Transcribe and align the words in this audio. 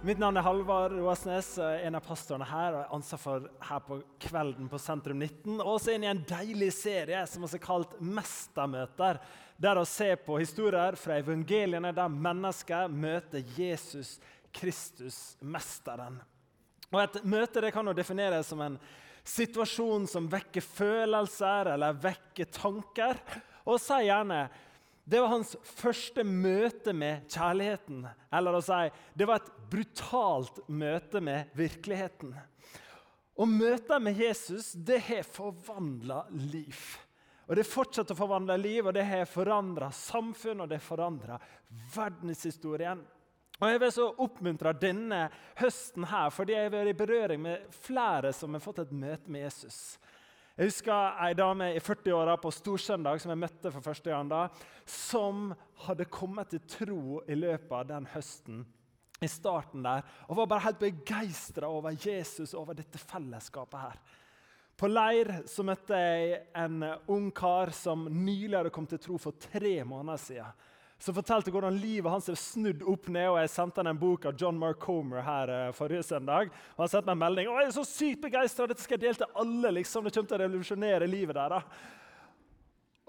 Mitt 0.00 0.16
navn 0.16 0.38
er 0.40 0.46
Halvard 0.46 0.94
Roasnes, 0.96 1.58
en 1.58 1.98
av 1.98 2.00
pastorene 2.00 2.46
her. 2.48 2.72
og 2.72 2.80
er 2.80 2.92
ansatt 2.96 3.20
for 3.20 3.48
her 3.68 3.80
på 3.84 3.98
kvelden 4.24 4.70
på 4.72 4.78
Sentrum 4.80 5.18
19. 5.20 5.58
Og 5.60 5.74
så 5.76 5.92
inn 5.92 6.06
i 6.06 6.08
en 6.08 6.22
deilig 6.24 6.70
serie 6.72 7.20
som 7.28 7.44
også 7.44 7.58
er 7.58 7.62
kalt 7.66 7.92
Mestermøter. 8.00 9.20
Der 9.60 9.76
å 9.76 9.84
se 9.84 10.08
på 10.24 10.38
historier 10.40 10.96
fra 10.96 11.18
evangeliene 11.20 11.92
der 11.92 12.08
mennesker 12.14 12.88
møter 12.88 13.44
Jesus 13.58 14.14
Kristus, 14.56 15.36
mesteren. 15.44 16.16
Og 16.88 17.02
Et 17.02 17.20
møte 17.28 17.60
det 17.60 17.74
kan 17.76 17.84
jo 17.84 17.92
defineres 17.92 18.48
som 18.48 18.64
en 18.64 18.80
situasjon 19.20 20.08
som 20.08 20.32
vekker 20.32 20.64
følelser 20.64 21.74
eller 21.74 22.00
vekker 22.08 22.48
tanker. 22.56 23.20
Og 23.68 23.76
si 23.76 24.00
gjerne 24.08 24.46
det 25.10 25.20
var 25.20 25.32
hans 25.32 25.56
første 25.66 26.22
møte 26.22 26.92
med 26.94 27.24
kjærligheten. 27.32 28.04
Eller 28.30 28.54
å 28.54 28.62
si, 28.62 28.84
det 29.18 29.26
var 29.26 29.40
et 29.40 29.52
brutalt 29.72 30.60
møte 30.70 31.22
med 31.24 31.50
virkeligheten. 31.58 32.36
Og 33.40 33.48
møter 33.50 34.02
med 34.02 34.20
Jesus 34.20 34.70
det 34.74 35.00
har 35.08 35.26
forvandla 35.26 36.22
liv. 36.30 36.78
Og 37.50 37.56
Det 37.58 37.66
fortsetter 37.66 38.14
å 38.14 38.20
forvandle 38.20 38.54
liv, 38.62 38.86
og 38.86 38.94
det 38.94 39.02
har 39.08 39.26
forandra 39.26 39.88
samfunn 39.90 40.62
og 40.62 40.70
det 40.70 40.78
forandra 40.84 41.40
verdenshistorien. 41.96 43.02
Og 43.58 43.66
Jeg 43.66 43.80
vil 43.82 43.92
så 43.92 44.06
oppmuntre 44.22 44.76
denne 44.78 45.24
høsten 45.58 46.06
her, 46.06 46.30
fordi 46.30 46.54
jeg 46.54 46.68
har 46.68 46.76
vært 46.76 46.94
i 46.94 47.00
berøring 47.02 47.42
med 47.42 47.66
flere 47.82 48.30
som 48.32 48.54
har 48.54 48.62
fått 48.62 48.84
et 48.84 48.94
møte 48.94 49.26
med 49.26 49.48
Jesus. 49.48 49.98
Jeg 50.60 50.68
husker 50.68 51.14
ei 51.24 51.32
dame 51.32 51.70
i 51.72 51.80
40-åra 51.80 52.34
på 52.36 52.50
storsøndag 52.52 53.22
som 53.22 53.30
jeg 53.32 53.40
møtte 53.40 53.70
for 53.72 53.80
første 53.80 54.10
gang 54.12 54.28
da, 54.28 54.42
som 54.84 55.54
hadde 55.86 56.04
kommet 56.12 56.50
til 56.52 56.60
tro 56.68 57.22
i 57.24 57.38
løpet 57.38 57.72
av 57.78 57.86
den 57.88 58.08
høsten 58.12 58.58
i 59.24 59.30
starten 59.32 59.86
der, 59.86 60.04
og 60.28 60.36
var 60.36 60.50
bare 60.50 60.66
helt 60.66 60.82
begeistra 60.82 61.64
over 61.64 61.96
Jesus 61.96 62.52
og 62.52 62.66
over 62.66 62.76
dette 62.76 63.00
fellesskapet 63.00 63.86
her. 63.86 63.96
På 64.76 64.90
leir 64.92 65.32
så 65.48 65.64
møtte 65.64 65.96
jeg 65.96 66.42
en 66.60 66.84
ung 67.08 67.32
kar 67.32 67.72
som 67.72 68.04
nylig 68.12 68.58
hadde 68.58 68.74
kommet 68.76 68.92
til 68.98 69.04
tro 69.06 69.16
for 69.24 69.40
tre 69.40 69.78
måneder 69.80 70.20
siden 70.20 70.60
som 71.00 71.16
fortalte 71.16 71.52
hvordan 71.52 71.78
livet 71.80 72.12
hans 72.12 72.28
er 72.28 72.36
snudd 72.36 72.82
opp 72.84 73.06
ned. 73.08 73.30
og 73.30 73.38
Jeg 73.40 73.52
sendte 73.54 73.80
han 73.80 73.88
en 73.88 74.00
bok 74.00 74.26
av 74.28 74.34
John 74.36 74.58
Mark 74.60 74.82
Comer 74.82 75.24
her 75.24 75.52
uh, 75.52 75.72
forrige 75.76 76.04
søndag. 76.10 76.50
og 76.74 76.84
Han 76.84 76.90
sendte 76.92 77.08
meg 77.08 77.16
en 77.16 77.22
melding. 77.22 77.48
Å, 77.48 77.56
jeg 77.62 77.70
er 77.70 77.76
så 77.78 77.84
sykt 77.88 78.20
begeistra! 78.26 78.66
Dette 78.68 78.84
skal 78.84 78.98
jeg 78.98 79.06
dele 79.06 79.20
til 79.22 79.40
alle! 79.40 79.72
liksom. 79.78 80.04
Det 80.04 80.12
kommer 80.12 80.28
til 80.28 80.36
å 80.36 80.42
revolusjonere 80.44 81.08
livet 81.08 81.38
der. 81.38 81.56
da. 81.56 81.62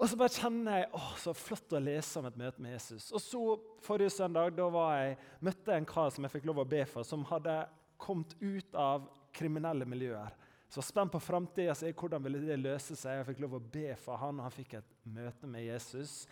Og 0.00 0.08
så 0.08 0.16
bare 0.18 0.34
kjenner 0.34 0.80
jeg 0.80 0.86
å, 0.96 1.00
så 1.20 1.34
flott 1.36 1.74
å 1.76 1.82
lese 1.84 2.18
om 2.18 2.28
et 2.30 2.38
møte 2.40 2.64
med 2.64 2.72
Jesus. 2.74 3.10
Og 3.12 3.22
så 3.22 3.42
Forrige 3.84 4.14
søndag 4.14 4.54
da 4.56 4.70
var 4.72 4.94
jeg, 4.96 5.18
møtte 5.44 5.74
jeg 5.74 5.82
en 5.82 5.90
kar 5.92 6.08
som 6.14 6.24
jeg 6.24 6.32
fikk 6.32 6.48
lov 6.48 6.62
å 6.62 6.68
be 6.72 6.80
for, 6.88 7.06
som 7.06 7.26
hadde 7.28 7.58
kommet 8.00 8.32
ut 8.40 8.78
av 8.78 9.04
kriminelle 9.36 9.84
miljøer. 9.88 10.32
Så 10.72 10.80
var 10.80 10.86
spent 10.88 11.12
på 11.12 11.20
framtida, 11.20 11.74
hvordan 11.92 12.24
ville 12.24 12.40
det 12.46 12.56
løse 12.56 12.96
seg. 12.96 13.18
Jeg 13.20 13.28
fikk 13.28 13.44
lov 13.44 13.58
å 13.58 13.62
be 13.76 13.92
for 14.00 14.16
han, 14.16 14.40
og 14.40 14.48
han 14.48 14.54
fikk 14.54 14.78
et 14.78 14.94
møte 15.04 15.50
med 15.50 15.66
Jesus. 15.66 16.22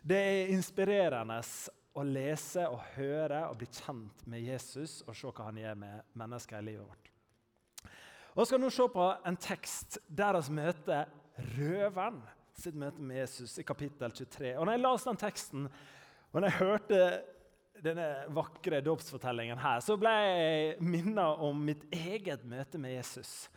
Det 0.00 0.16
er 0.16 0.50
inspirerende 0.54 1.40
å 1.98 2.04
lese 2.06 2.64
og 2.70 2.80
høre 2.94 3.42
og 3.50 3.58
bli 3.60 3.68
kjent 3.74 4.22
med 4.30 4.44
Jesus 4.46 5.00
og 5.06 5.16
se 5.16 5.28
hva 5.28 5.48
han 5.50 5.58
gjør 5.60 5.80
med 5.82 6.12
mennesker 6.20 6.60
i 6.60 6.68
livet 6.70 6.86
vårt. 6.86 7.10
Og 8.38 8.46
skal 8.46 8.62
nå 8.62 8.70
se 8.72 8.86
på 8.88 9.06
en 9.26 9.38
tekst 9.40 9.98
der 10.06 10.38
vi 10.38 10.54
møter 10.60 11.10
røveren 11.56 12.20
sitt 12.60 12.76
møte 12.78 13.02
med 13.02 13.22
Jesus 13.22 13.58
i 13.60 13.64
kapittel 13.66 14.12
23. 14.12 14.54
Og 14.56 14.66
når 14.66 14.76
jeg 14.76 14.84
leste 14.84 15.10
den 15.10 15.20
teksten, 15.20 15.68
og 16.30 16.36
når 16.38 16.46
jeg 16.48 16.60
hørte 16.60 17.00
denne 17.80 18.08
vakre 18.36 18.82
dåpsfortellingen 18.84 19.60
her, 19.60 19.80
så 19.84 19.96
ble 20.00 20.12
jeg 20.12 20.84
minnet 20.84 21.44
om 21.44 21.60
mitt 21.64 21.86
eget 21.92 22.44
møte 22.48 22.80
med 22.80 22.94
Jesus. 22.98 23.48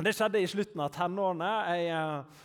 Det 0.00 0.14
skjedde 0.16 0.40
i 0.40 0.48
slutten 0.48 0.80
av 0.80 0.92
tenårene. 0.94 1.50
Jeg 1.74 1.88
eh, 1.92 2.42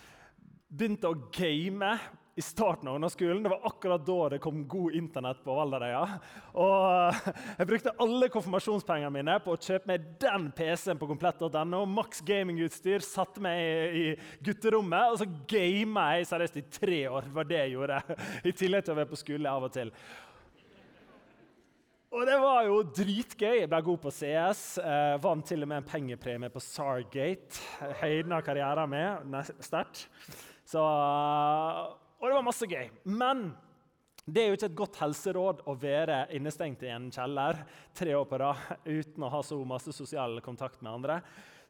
begynte 0.68 1.10
å 1.10 1.20
game 1.32 1.92
i 2.36 2.42
starten 2.42 2.88
av 2.88 2.94
ungdomsskolen. 2.94 3.42
Det 3.42 3.48
var 3.48 3.62
akkurat 3.64 4.02
da 4.06 4.16
det 4.28 4.38
kom 4.44 4.68
god 4.68 4.92
internett 4.94 5.38
på 5.44 5.54
Valderøya. 5.56 6.02
Og 6.60 7.30
jeg 7.56 7.68
brukte 7.70 7.94
alle 8.04 8.28
konfirmasjonspengene 8.34 9.12
mine 9.14 9.38
på 9.40 9.54
å 9.54 9.60
kjøpe 9.60 9.88
meg 9.88 10.10
den 10.20 10.50
PC-en 10.58 11.00
på 11.00 11.08
komplett.no. 11.08 11.80
Max 11.88 12.20
gamingutstyr. 12.28 13.00
Satte 13.06 13.40
meg 13.40 13.96
i, 13.96 14.04
gutterommet, 14.44 15.14
og 15.14 15.22
så 15.22 15.30
gama 15.48 16.10
jeg 16.18 16.28
seriøst 16.28 16.60
i 16.60 16.66
tre 16.76 17.00
år. 17.08 17.30
Det 17.30 17.36
var 17.40 17.50
det 17.54 17.62
jeg 17.62 17.74
gjorde. 17.78 18.04
I 18.44 18.56
tillegg 18.60 18.84
til 18.84 18.96
å 18.96 19.00
være 19.00 19.12
på 19.16 19.22
skole 19.24 19.56
av 19.56 19.68
og 19.70 19.76
til. 19.80 19.96
Og 22.16 22.22
det 22.28 22.38
var 22.44 22.62
jo 22.68 22.78
dritgøy. 23.00 23.62
Jeg 23.62 23.72
ble 23.72 23.84
god 23.88 24.00
på 24.04 24.12
CS. 24.12 24.66
Eh, 24.84 25.16
vant 25.24 25.48
til 25.48 25.64
og 25.64 25.72
med 25.72 25.80
en 25.80 25.88
pengepremie 25.88 26.52
på 26.52 26.60
Sargate. 26.64 27.64
Høyden 28.04 28.36
av 28.36 28.44
karrieren 28.44 28.92
min. 28.92 29.44
Sterkt. 29.64 30.10
Så 30.68 30.82
og 32.20 32.28
det 32.28 32.36
var 32.36 32.46
masse 32.46 32.68
gøy. 32.68 32.88
Men 33.04 33.50
det 34.26 34.42
er 34.42 34.48
jo 34.50 34.56
ikke 34.56 34.70
et 34.72 34.78
godt 34.80 34.96
helseråd 34.98 35.60
å 35.70 35.74
være 35.78 36.22
innestengt 36.34 36.80
i 36.82 36.90
en 36.90 37.10
kjeller 37.14 37.60
tre 37.94 38.14
år 38.18 38.24
på 38.26 38.40
rad 38.42 38.80
uten 38.88 39.22
å 39.22 39.30
ha 39.30 39.42
så 39.46 39.58
masse 39.68 39.94
sosial 39.94 40.40
kontakt 40.42 40.80
med 40.82 40.92
andre. 40.96 41.20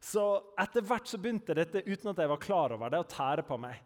Så 0.01 0.23
etter 0.57 0.85
hvert 0.85 1.09
så 1.09 1.19
begynte 1.21 1.57
dette 1.57 1.83
uten 1.85 2.11
at 2.11 2.21
jeg 2.21 2.31
var 2.31 2.41
klar 2.41 2.73
over 2.73 2.93
det, 2.93 3.01
å 3.01 3.11
tære 3.11 3.45
på 3.45 3.59
meg. 3.61 3.77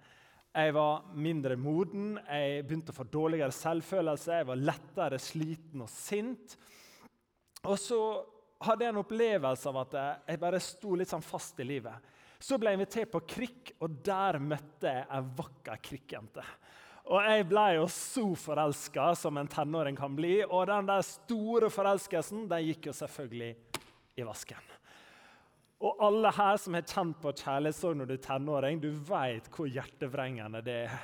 Jeg 0.51 0.73
var 0.75 1.05
mindre 1.15 1.55
moden, 1.55 2.17
jeg 2.27 2.63
begynte 2.67 2.91
å 2.91 2.97
få 2.97 3.07
dårligere 3.07 3.55
selvfølelse, 3.55 4.39
jeg 4.41 4.49
var 4.49 4.63
lettere 4.71 5.19
sliten 5.23 5.83
og 5.85 5.91
sint. 5.91 6.57
Og 7.63 7.77
så 7.79 7.99
hadde 8.63 8.85
jeg 8.85 8.93
en 8.93 9.01
opplevelse 9.01 9.71
av 9.71 9.79
at 9.83 9.95
jeg 10.27 10.41
bare 10.41 10.59
sto 10.63 10.95
litt 10.99 11.11
sånn 11.11 11.23
fast 11.23 11.59
i 11.63 11.67
livet. 11.67 12.11
Så 12.41 12.57
ble 12.57 12.71
jeg 12.71 12.79
invitert 12.79 13.11
på 13.13 13.21
krikk, 13.29 13.73
og 13.85 14.01
der 14.05 14.39
møtte 14.41 14.89
jeg 14.89 15.05
ei 15.13 15.21
vakker 15.37 15.81
krikkjente. 15.85 16.45
Og 17.11 17.25
jeg 17.25 17.47
ble 17.49 17.65
jo 17.75 17.87
så 17.91 18.23
forelska 18.37 19.11
som 19.19 19.37
en 19.37 19.49
tenåring 19.51 19.97
kan 19.97 20.13
bli. 20.15 20.39
Og 20.45 20.65
den 20.69 20.89
der 20.89 21.03
store 21.05 21.69
forelskelsen 21.73 22.47
den 22.49 22.67
gikk 22.69 22.89
jo 22.89 22.95
selvfølgelig 22.95 23.51
i 24.21 24.25
vasken. 24.25 24.69
Og 25.81 26.01
alle 26.05 26.29
her 26.37 26.59
som 26.61 26.77
har 26.77 26.85
kjent 26.85 27.17
på 27.23 27.33
kjærlighetssorg 27.33 27.97
når 27.97 28.09
du 28.09 28.13
er 28.15 28.25
tenåring, 28.25 28.81
du 28.81 28.91
vet 28.93 29.47
hvor 29.53 29.69
hjertevrengende 29.69 30.61
det 30.65 30.75
er. 30.85 30.99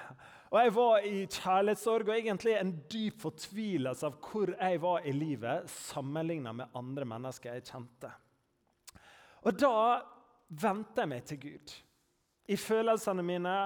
Og 0.47 0.59
Jeg 0.62 0.74
var 0.78 1.06
i 1.06 1.16
kjærlighetssorg 1.26 2.08
og 2.08 2.14
egentlig 2.16 2.53
en 2.56 2.76
dyp 2.88 3.18
fortvilelse 3.26 4.06
av 4.08 4.20
hvor 4.24 4.53
jeg 4.53 4.81
var 4.84 5.03
i 5.03 5.16
livet 5.18 5.68
sammenligna 5.74 6.53
med 6.56 6.78
andre 6.78 7.08
mennesker 7.09 7.58
jeg 7.58 7.66
kjente. 7.68 8.14
Og 9.44 9.58
da 9.59 9.74
vendte 10.47 11.03
jeg 11.03 11.12
meg 11.12 11.28
til 11.28 11.41
Gud. 11.41 11.75
I 12.47 12.56
følelsene 12.56 13.25
mine 13.25 13.58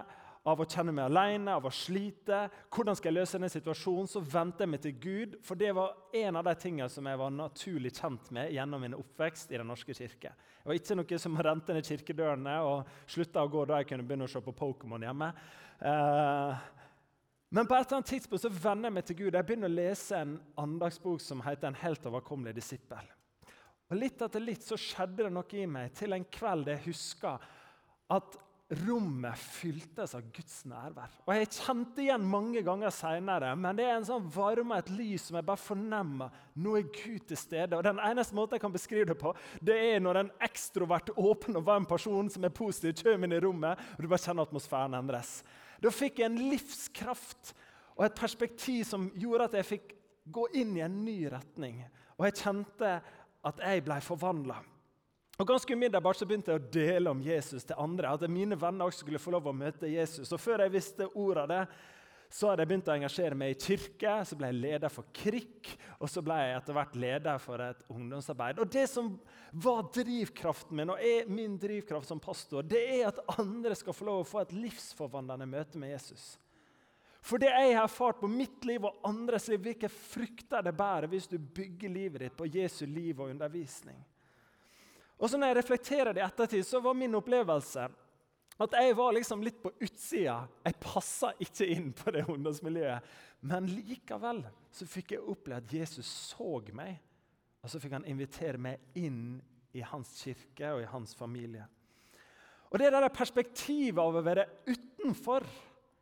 av 0.42 0.58
å 0.58 0.66
kjenne 0.66 0.94
meg 0.96 1.06
alene, 1.06 1.54
av 1.54 1.68
å 1.70 1.74
slite. 1.74 2.48
Hvordan 2.74 2.98
skal 2.98 3.12
jeg 3.12 3.18
løse 3.20 3.38
denne 3.38 3.52
situasjonen? 3.54 4.10
Så 4.10 4.24
venter 4.26 4.66
jeg 4.66 4.72
meg 4.74 4.82
til 4.82 4.96
Gud, 5.04 5.38
for 5.46 5.60
det 5.60 5.70
var 5.78 5.94
en 6.18 6.40
av 6.40 6.48
de 6.48 6.56
tingene 6.64 6.90
som 6.90 7.06
jeg 7.06 7.20
var 7.22 7.36
naturlig 7.36 7.94
kjent 8.00 8.32
med 8.34 8.50
gjennom 8.56 8.82
min 8.82 8.98
oppvekst 8.98 9.54
i 9.54 9.60
Den 9.62 9.70
norske 9.70 9.94
kirke. 9.94 10.34
Jeg 10.34 10.72
var 10.72 10.80
ikke 10.80 10.98
noe 10.98 11.22
som 11.22 11.38
rente 11.38 11.78
ned 11.78 11.86
kirkedørene 11.86 12.58
og 12.66 12.90
slutta 13.06 13.46
å 13.46 13.54
gå 13.54 13.68
da 13.70 13.82
jeg 13.82 13.92
kunne 13.92 14.08
begynne 14.08 14.30
å 14.30 14.34
se 14.34 14.42
på 14.42 14.58
Pokémon 14.58 15.06
hjemme. 15.06 15.30
Eh, 15.78 16.68
men 17.52 17.68
på 17.68 17.76
et 17.76 17.86
eller 17.86 18.00
annet 18.00 18.14
tidspunkt 18.16 18.46
så 18.46 18.54
venner 18.54 18.90
jeg 18.90 18.98
meg 18.98 19.10
til 19.10 19.20
Gud. 19.22 19.34
Jeg 19.36 19.46
begynner 19.46 19.70
å 19.70 19.78
lese 19.78 20.22
en 20.24 20.38
andagsbok 20.58 21.22
som 21.22 21.42
heter 21.46 21.68
'En 21.68 21.84
helt 21.84 22.06
overkommelig 22.06 22.56
disippel'. 22.56 23.21
Og 23.92 24.00
Litt 24.00 24.24
etter 24.24 24.44
litt 24.44 24.64
så 24.64 24.80
skjedde 24.80 25.26
det 25.26 25.34
noe 25.36 25.60
i 25.60 25.68
meg 25.68 25.92
til 26.00 26.16
en 26.16 26.28
kveld 26.32 26.72
jeg 26.72 26.86
huska 26.88 27.36
at 28.12 28.38
rommet 28.88 29.36
fyltes 29.36 30.14
av 30.16 30.28
Guds 30.32 30.62
nærvær. 30.70 31.12
Og 31.26 31.34
Jeg 31.36 31.50
kjente 31.58 32.04
igjen 32.06 32.24
mange 32.24 32.62
ganger 32.64 32.94
seinere, 32.96 33.52
men 33.60 33.76
det 33.76 33.84
er 33.84 33.98
en 33.98 34.08
sånn 34.08 34.30
varme, 34.32 34.78
et 34.80 34.92
lys 34.96 35.28
som 35.28 35.36
jeg 35.36 35.48
bare 35.48 35.60
fornemmer. 35.60 36.32
Nå 36.56 36.78
er 36.80 36.88
Gud 36.88 37.26
til 37.28 37.40
stede. 37.40 37.76
Og 37.76 37.84
Den 37.84 38.00
eneste 38.00 38.38
måten 38.38 38.56
jeg 38.56 38.64
kan 38.64 38.76
beskrive 38.76 39.10
det 39.12 39.20
på, 39.20 39.34
det 39.60 39.76
er 39.76 40.00
når 40.00 40.22
en 40.22 40.32
ekstrovert, 40.48 41.12
åpen 41.18 41.60
og 41.60 41.68
varm 41.68 41.88
person 41.90 42.32
som 42.32 42.48
er 42.48 42.56
positiv, 42.56 42.96
kommer 43.04 43.28
inn 43.28 43.36
i 43.36 43.44
rommet, 43.44 43.80
og 43.98 44.04
du 44.04 44.08
bare 44.08 44.24
kjenner 44.24 44.48
atmosfæren 44.48 44.96
endres. 45.02 45.42
Da 45.84 45.92
fikk 45.92 46.22
jeg 46.22 46.32
en 46.32 46.44
livskraft 46.52 47.56
og 47.98 48.06
et 48.08 48.16
perspektiv 48.16 48.86
som 48.88 49.10
gjorde 49.20 49.50
at 49.50 49.60
jeg 49.60 49.68
fikk 49.68 49.96
gå 50.32 50.48
inn 50.62 50.78
i 50.78 50.86
en 50.86 51.02
ny 51.04 51.26
retning. 51.34 51.82
Og 52.22 52.28
jeg 52.28 52.38
kjente 52.44 53.00
at 53.48 53.62
jeg 53.64 53.86
ble 53.86 53.98
forvandla. 54.06 54.60
Og 55.42 55.48
Ganske 55.48 55.74
umiddelbart 55.74 56.20
så 56.20 56.28
begynte 56.30 56.54
jeg 56.54 56.62
å 56.62 56.70
dele 56.74 57.14
om 57.14 57.22
Jesus 57.26 57.66
til 57.66 57.80
andre. 57.82 58.12
At 58.14 58.30
mine 58.30 58.58
venner 58.60 58.86
også 58.86 59.02
skulle 59.06 59.22
få 59.22 59.34
lov 59.34 59.50
å 59.50 59.56
møte 59.56 59.90
Jesus. 59.90 60.30
Og 60.30 60.42
Før 60.42 60.62
jeg 60.62 60.76
visste 60.76 61.08
ordet 61.18 61.46
av 61.46 61.50
det, 61.50 61.64
så 62.32 62.48
hadde 62.48 62.64
jeg 62.64 62.70
begynt 62.70 62.88
å 62.88 62.94
engasjere 62.94 63.36
meg 63.36 63.56
i 63.56 63.58
kirke. 63.60 64.14
Så 64.28 64.38
ble 64.40 64.52
jeg 64.52 64.60
leder 64.62 64.94
for 64.94 65.10
KRIK, 65.18 65.72
og 66.00 66.12
så 66.12 66.24
ble 66.24 66.38
jeg 66.40 66.60
etter 66.60 66.78
hvert 66.78 67.00
leder 67.04 67.42
for 67.44 67.64
et 67.66 67.82
ungdomsarbeid. 67.92 68.62
Og 68.62 68.70
Det 68.72 68.86
som 68.92 69.10
var 69.52 69.90
drivkraften 69.98 70.78
min, 70.78 70.94
og 70.94 71.02
er 71.04 71.28
min 71.32 71.58
drivkraft 71.60 72.08
som 72.08 72.22
pastor, 72.24 72.64
det 72.64 72.86
er 73.00 73.10
at 73.10 73.20
andre 73.42 73.76
skal 73.76 73.98
få 73.98 74.08
lov 74.08 74.24
å 74.24 74.30
få 74.30 74.46
et 74.46 74.56
livsforvandlende 74.56 75.50
møte 75.50 75.82
med 75.82 75.96
Jesus. 75.96 76.36
For 77.22 77.42
det 77.42 77.52
jeg 77.52 77.76
har 77.76 77.86
erfart 77.86 78.20
på 78.20 78.30
mitt 78.30 78.66
liv 78.66 78.86
og 78.88 79.04
andres 79.06 79.46
liv, 79.52 79.62
hvilke 79.62 79.90
frykter 79.94 80.64
det 80.66 80.74
bærer 80.78 81.10
hvis 81.12 81.30
du 81.30 81.38
bygger 81.38 81.94
livet 81.94 82.26
ditt 82.26 82.38
på 82.38 82.50
Jesu 82.50 82.88
liv 82.90 83.20
og 83.22 83.30
undervisning. 83.30 84.00
Og 85.22 85.30
så 85.30 85.38
når 85.38 85.52
jeg 85.52 85.58
reflekterer 85.60 86.18
det 86.18 86.24
i 86.24 86.26
ettertid, 86.26 86.66
så 86.66 86.82
var 86.82 86.98
min 86.98 87.20
opplevelse 87.20 87.86
at 88.62 88.74
jeg 88.78 88.96
var 88.98 89.14
liksom 89.16 89.44
litt 89.46 89.62
på 89.62 89.72
utsida. 89.82 90.42
Jeg 90.66 90.82
passa 90.82 91.32
ikke 91.42 91.68
inn 91.74 91.92
på 91.98 92.14
det 92.14 92.26
ungdomsmiljøet. 92.30 93.14
Men 93.50 93.70
likevel 93.70 94.44
så 94.74 94.86
fikk 94.90 95.16
jeg 95.16 95.26
oppleve 95.26 95.64
at 95.64 95.74
Jesus 95.74 96.10
så 96.10 96.60
meg, 96.78 97.00
og 97.62 97.70
så 97.70 97.82
fikk 97.82 97.96
han 97.98 98.10
invitere 98.10 98.62
meg 98.62 98.98
inn 98.98 99.40
i 99.78 99.82
hans 99.86 100.14
kirke 100.22 100.74
og 100.76 100.84
i 100.84 100.90
hans 100.92 101.16
familie. 101.18 101.66
Og 102.72 102.80
Det 102.80 102.92
der 102.94 103.10
perspektivet 103.14 104.00
av 104.00 104.16
å 104.16 104.24
være 104.24 104.48
utenfor 104.70 105.46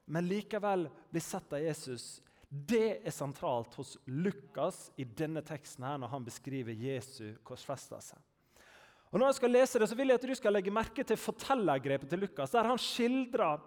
men 0.10 0.28
likevel 0.28 0.88
blir 1.14 1.22
sett 1.22 1.54
av 1.54 1.62
Jesus, 1.62 2.20
det 2.50 3.06
er 3.06 3.14
sentralt 3.14 3.76
hos 3.78 3.94
Lukas 4.10 4.88
i 4.98 5.06
denne 5.06 5.44
teksten 5.46 5.86
her 5.86 6.00
når 6.02 6.10
han 6.16 6.26
beskriver 6.26 6.74
Jesu 6.74 7.36
korsfestelse. 7.46 8.18
Og 9.10 9.18
når 9.18 9.30
jeg 9.30 9.38
skal 9.40 9.54
lese 9.54 9.82
det, 9.82 9.90
så 9.90 9.98
vil 9.98 10.12
jeg 10.12 10.22
at 10.22 10.26
du 10.30 10.36
skal 10.38 10.54
legge 10.58 10.74
merke 10.74 11.06
til 11.06 11.18
fortellergrepet 11.18 12.10
til 12.10 12.24
Lukas, 12.26 12.54
der 12.54 12.70
han 12.70 12.82
skildrer 12.82 13.62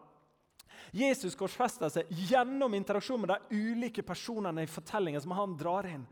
Jesus 0.94 1.38
korsfestelse 1.38 2.04
gjennom 2.26 2.74
interaksjon 2.74 3.22
med 3.22 3.30
de 3.30 3.62
ulike 3.70 4.02
personene 4.06 4.66
i 4.66 4.70
fortellingen 4.70 5.22
som 5.22 5.34
han 5.38 5.54
drar 5.58 5.86
inn. 5.86 6.04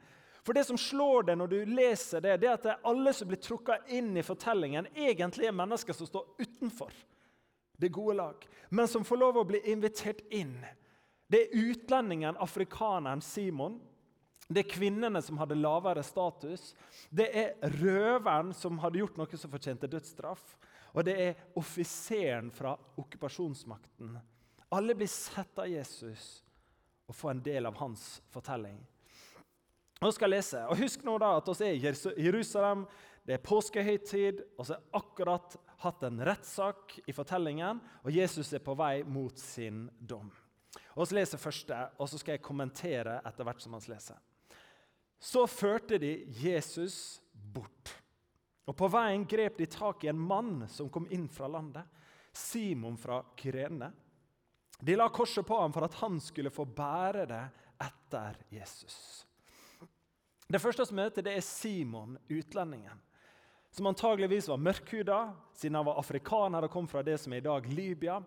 For 0.46 0.56
Det 0.56 0.64
som 0.66 0.78
slår 0.78 1.28
deg 1.28 1.38
når 1.38 1.50
du 1.50 1.58
leser 1.74 2.22
det, 2.24 2.38
det 2.40 2.48
er 2.48 2.56
at 2.56 2.86
alle 2.86 3.12
som 3.14 3.28
blir 3.28 3.42
trukket 3.42 3.90
inn 3.92 4.14
i 4.16 4.24
fortellingen, 4.24 4.88
egentlig 4.94 5.50
er 5.50 5.58
mennesker 5.58 5.94
som 5.94 6.08
står 6.08 6.30
utenfor 6.40 6.94
det 7.80 7.92
gode 7.94 8.16
lag, 8.18 8.48
men 8.68 8.88
som 8.88 9.04
får 9.04 9.20
lov 9.20 9.40
å 9.40 9.46
bli 9.48 9.62
invitert 9.72 10.20
inn. 10.30 10.58
Det 11.30 11.44
er 11.44 11.70
utlendingen, 11.70 12.36
afrikaneren 12.42 13.22
Simon. 13.22 13.78
Det 14.50 14.64
er 14.64 14.72
kvinnene 14.72 15.22
som 15.22 15.38
hadde 15.38 15.58
lavere 15.58 16.02
status. 16.02 16.72
Det 17.08 17.28
er 17.30 17.76
røveren 17.78 18.50
som 18.56 18.80
hadde 18.82 18.98
gjort 18.98 19.20
noe 19.20 19.38
som 19.38 19.52
fortjente 19.52 19.90
dødsstraff. 19.90 20.42
Og 20.90 21.06
det 21.06 21.14
er 21.22 21.42
offiseren 21.58 22.50
fra 22.50 22.74
okkupasjonsmakten. 22.98 24.16
Alle 24.74 24.96
blir 24.98 25.10
sett 25.10 25.58
av 25.58 25.70
Jesus 25.70 26.40
og 27.06 27.14
får 27.14 27.30
en 27.30 27.44
del 27.46 27.70
av 27.70 27.78
hans 27.78 28.18
fortelling. 28.34 28.78
Nå 30.00 30.10
skal 30.14 30.30
jeg 30.30 30.40
lese. 30.40 30.64
Og 30.66 30.78
Husk 30.82 31.06
nå 31.06 31.16
da 31.22 31.34
at 31.38 31.48
vi 31.52 31.68
er 31.68 31.78
i 31.78 32.26
Jerusalem, 32.26 32.84
det 33.26 33.36
er 33.36 33.44
påskehøytid, 33.44 34.42
og 34.58 34.66
så 34.66 34.78
er 34.78 34.98
akkurat 34.98 35.56
hatt 35.80 36.02
en 36.02 36.20
rettssak 36.24 36.98
i 37.08 37.12
fortellingen, 37.16 37.80
og 38.04 38.12
Jesus 38.12 38.52
er 38.52 38.62
på 38.64 38.74
vei 38.76 39.00
mot 39.08 39.38
sin 39.38 39.86
dom. 39.98 40.28
Og 40.94 41.08
så 41.08 41.16
leser 41.16 41.40
første, 41.40 41.78
og 41.98 42.10
så 42.10 42.20
skal 42.20 42.36
jeg 42.36 42.44
kommentere 42.44 43.20
etter 43.26 43.46
hvert 43.46 43.62
som 43.62 43.74
han 43.76 43.86
leser. 43.88 44.18
Så 45.20 45.46
førte 45.50 45.98
de 46.00 46.12
Jesus 46.40 47.20
bort. 47.32 47.94
Og 48.68 48.76
På 48.76 48.88
veien 48.92 49.24
grep 49.26 49.56
de 49.58 49.66
tak 49.66 50.04
i 50.04 50.10
en 50.12 50.20
mann 50.20 50.68
som 50.70 50.90
kom 50.92 51.08
inn 51.10 51.26
fra 51.32 51.48
landet, 51.50 51.88
Simon 52.32 52.96
fra 53.00 53.18
Kyrene. 53.36 53.90
De 54.80 54.94
la 54.96 55.08
korset 55.12 55.44
på 55.46 55.58
ham 55.58 55.72
for 55.74 55.84
at 55.84 55.96
han 56.00 56.20
skulle 56.22 56.52
få 56.54 56.64
bære 56.64 57.26
det 57.28 57.42
etter 57.82 58.38
Jesus. 58.54 59.26
Det 60.46 60.60
første 60.62 60.86
som 60.86 60.98
møter, 60.98 61.24
det 61.24 61.34
er 61.36 61.44
Simon, 61.44 62.16
utlendingen 62.30 63.02
som 63.70 63.86
antageligvis 63.86 64.48
var 64.50 64.60
mørkhuda, 64.60 65.18
siden 65.54 65.78
han 65.78 65.86
var 65.86 66.00
afrikaner 66.00 66.66
og 66.66 66.72
kom 66.72 66.88
fra 66.90 67.04
det 67.06 67.18
som 67.22 67.32
er 67.32 67.42
i 67.42 67.46
dag 67.46 67.66
Libya. 67.70 68.18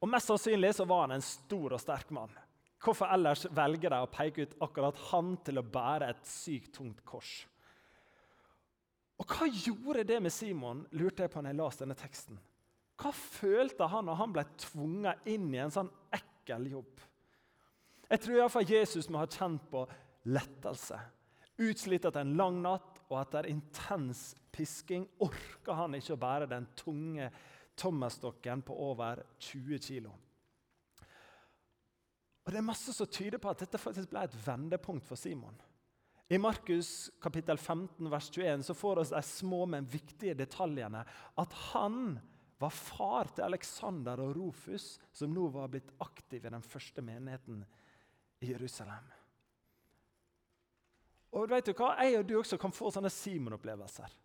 Og 0.00 0.08
Mest 0.10 0.30
sannsynlig 0.30 0.72
så 0.74 0.86
var 0.88 1.06
han 1.06 1.18
en 1.18 1.24
stor 1.24 1.76
og 1.76 1.82
sterk 1.82 2.10
mann. 2.16 2.32
Hvorfor 2.80 3.12
ellers 3.12 3.44
velger 3.52 3.92
de 3.92 4.00
å 4.00 4.10
peke 4.10 4.46
ut 4.46 4.56
akkurat 4.64 5.00
han 5.10 5.34
til 5.44 5.60
å 5.60 5.66
bære 5.66 6.08
et 6.10 6.22
sykt 6.26 6.72
tungt 6.78 7.02
kors? 7.06 7.32
Og 9.20 9.28
Hva 9.28 9.46
gjorde 9.52 10.06
det 10.08 10.16
med 10.24 10.32
Simon, 10.32 10.86
lurte 10.96 11.26
jeg 11.26 11.32
på 11.32 11.42
når 11.42 11.52
jeg 11.52 11.60
leste 11.60 11.84
denne 11.84 11.98
teksten. 12.00 12.40
Hva 13.00 13.12
følte 13.12 13.88
han 13.92 14.08
når 14.08 14.18
han 14.20 14.32
ble 14.32 14.44
tvunget 14.60 15.28
inn 15.28 15.48
i 15.52 15.60
en 15.60 15.72
sånn 15.72 15.92
ekkel 16.16 16.66
jobb? 16.72 17.04
Jeg 18.10 18.24
tror 18.24 18.40
iallfall 18.40 18.72
Jesus 18.72 19.08
må 19.12 19.20
ha 19.20 19.28
kjent 19.30 19.68
på 19.70 19.84
lettelse. 20.32 20.98
Utslitt 21.60 22.08
etter 22.08 22.24
en 22.24 22.34
lang 22.40 22.58
natt, 22.64 22.99
og 23.10 23.18
etter 23.20 23.48
intens 23.50 24.30
pisking 24.54 25.06
orka 25.22 25.74
han 25.82 25.96
ikke 25.98 26.14
å 26.14 26.20
bære 26.22 26.50
den 26.50 26.68
tunge 26.78 27.30
tommestokken 27.80 28.62
på 28.66 28.76
over 28.90 29.24
20 29.42 29.80
kg. 29.82 30.10
Og 32.44 32.52
Det 32.52 32.58
er 32.58 32.66
masse 32.66 32.94
som 32.94 33.10
tyder 33.10 33.42
på 33.42 33.50
at 33.50 33.62
dette 33.62 33.78
faktisk 33.78 34.10
ble 34.12 34.24
et 34.26 34.38
vendepunkt 34.46 35.06
for 35.06 35.18
Simon. 35.18 35.58
I 36.30 36.38
Markus 36.38 37.10
kapittel 37.22 37.58
15, 37.58 38.06
vers 38.10 38.30
21 38.30 38.64
så 38.68 38.74
får 38.78 39.02
oss 39.02 39.12
de 39.14 39.22
små, 39.26 39.64
men 39.66 39.88
viktige 39.90 40.36
detaljene. 40.38 41.02
At 41.42 41.56
han 41.72 42.20
var 42.60 42.74
far 42.74 43.32
til 43.34 43.48
Alexander 43.48 44.20
og 44.22 44.36
Rofus, 44.36 44.92
som 45.12 45.32
nå 45.34 45.48
var 45.50 45.72
blitt 45.72 45.90
aktiv 46.04 46.44
i 46.44 46.52
den 46.52 46.62
første 46.62 47.02
menigheten 47.02 47.64
i 48.44 48.52
Jerusalem. 48.52 49.08
Og 51.36 51.50
vet 51.50 51.68
du 51.68 51.74
hva? 51.78 51.92
Jeg 52.02 52.18
og 52.18 52.26
du 52.26 52.34
også 52.40 52.58
kan 52.60 52.74
få 52.74 52.90
sånne 52.94 53.10
Simon-opplevelser. 53.12 54.16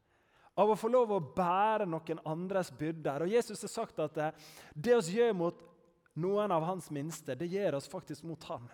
Av 0.56 0.72
å 0.72 0.78
få 0.80 0.90
lov 0.90 1.12
å 1.12 1.22
bære 1.36 1.86
noen 1.90 2.22
andres 2.26 2.72
byrder. 2.74 3.26
Og 3.26 3.34
Jesus 3.36 3.62
har 3.68 3.74
sagt 3.74 4.00
at 4.02 4.16
det, 4.16 4.32
det 4.74 4.98
vi 5.04 5.20
gjør 5.20 5.36
mot 5.38 5.62
noen 6.16 6.54
av 6.56 6.64
hans 6.64 6.88
minste, 6.96 7.36
det 7.36 7.52
gjør 7.52 7.78
oss 7.82 7.92
faktisk 7.92 8.24
mot 8.26 8.44
han. 8.50 8.70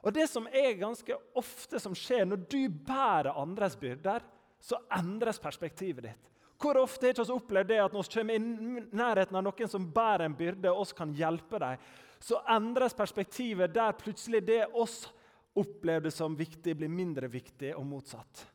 Og 0.00 0.14
det 0.16 0.26
som 0.32 0.46
er 0.48 0.78
ganske 0.80 1.16
ofte 1.36 1.80
som 1.82 1.94
skjer 1.96 2.24
når 2.24 2.46
du 2.48 2.62
bærer 2.72 3.36
andres 3.36 3.76
byrder, 3.78 4.24
så 4.60 4.80
endres 4.96 5.40
perspektivet 5.40 6.08
ditt. 6.08 6.26
Hvor 6.60 6.76
ofte 6.76 7.08
har 7.08 7.14
vi 7.14 7.22
ikke 7.22 7.36
opplevd 7.36 7.70
det 7.72 7.78
at 7.80 7.94
når 7.96 8.04
vi 8.04 8.14
kommer 8.18 8.36
i 8.36 8.82
nærheten 8.96 9.36
av 9.38 9.44
noen 9.44 9.70
som 9.72 9.86
bærer 9.92 10.26
en 10.26 10.36
byrde, 10.36 10.72
og 10.72 10.82
oss 10.84 10.92
kan 10.96 11.12
hjelpe 11.16 11.60
dem, 11.60 11.86
så 12.20 12.40
endres 12.52 12.96
perspektivet 12.96 13.72
der 13.72 13.96
plutselig 13.96 14.42
det 14.44 14.66
oss 14.76 15.06
opplevde 15.54 16.10
som 16.10 16.36
viktig, 16.36 16.76
blir 16.76 16.88
mindre 16.88 17.28
viktig, 17.28 17.74
og 17.76 17.86
motsatt. 17.86 18.46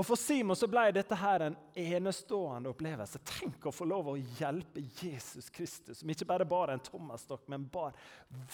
Og 0.00 0.06
For 0.06 0.16
Simon 0.16 0.56
så 0.56 0.64
ble 0.70 0.86
dette 0.96 1.16
her 1.20 1.42
en 1.44 1.56
enestående 1.76 2.70
opplevelse. 2.72 3.20
Tenk 3.26 3.66
å 3.68 3.72
få 3.74 3.84
lov 3.84 4.06
å 4.08 4.16
hjelpe 4.16 4.80
Jesus 5.02 5.50
Kristus, 5.52 6.00
som 6.00 6.12
ikke 6.12 6.28
bare 6.30 6.46
bar 6.48 6.72
en 6.72 6.80
tommelstokk, 6.80 7.44
men 7.52 7.66
bar 7.68 7.92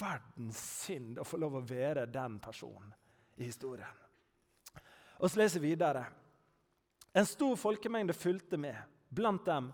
verdens 0.00 0.58
synd, 0.82 1.20
og 1.22 1.28
få 1.30 1.38
lov 1.38 1.60
å 1.60 1.64
være 1.68 2.08
den 2.10 2.40
personen 2.42 2.90
i 3.38 3.46
historien. 3.46 4.02
Og 5.22 5.30
så 5.30 5.38
leser 5.38 5.62
vi 5.62 5.70
videre. 5.70 6.02
En 7.14 7.28
stor 7.30 7.54
folkemengde 7.56 8.16
fulgte 8.16 8.58
med, 8.60 8.76
blant 9.08 9.46
dem 9.46 9.70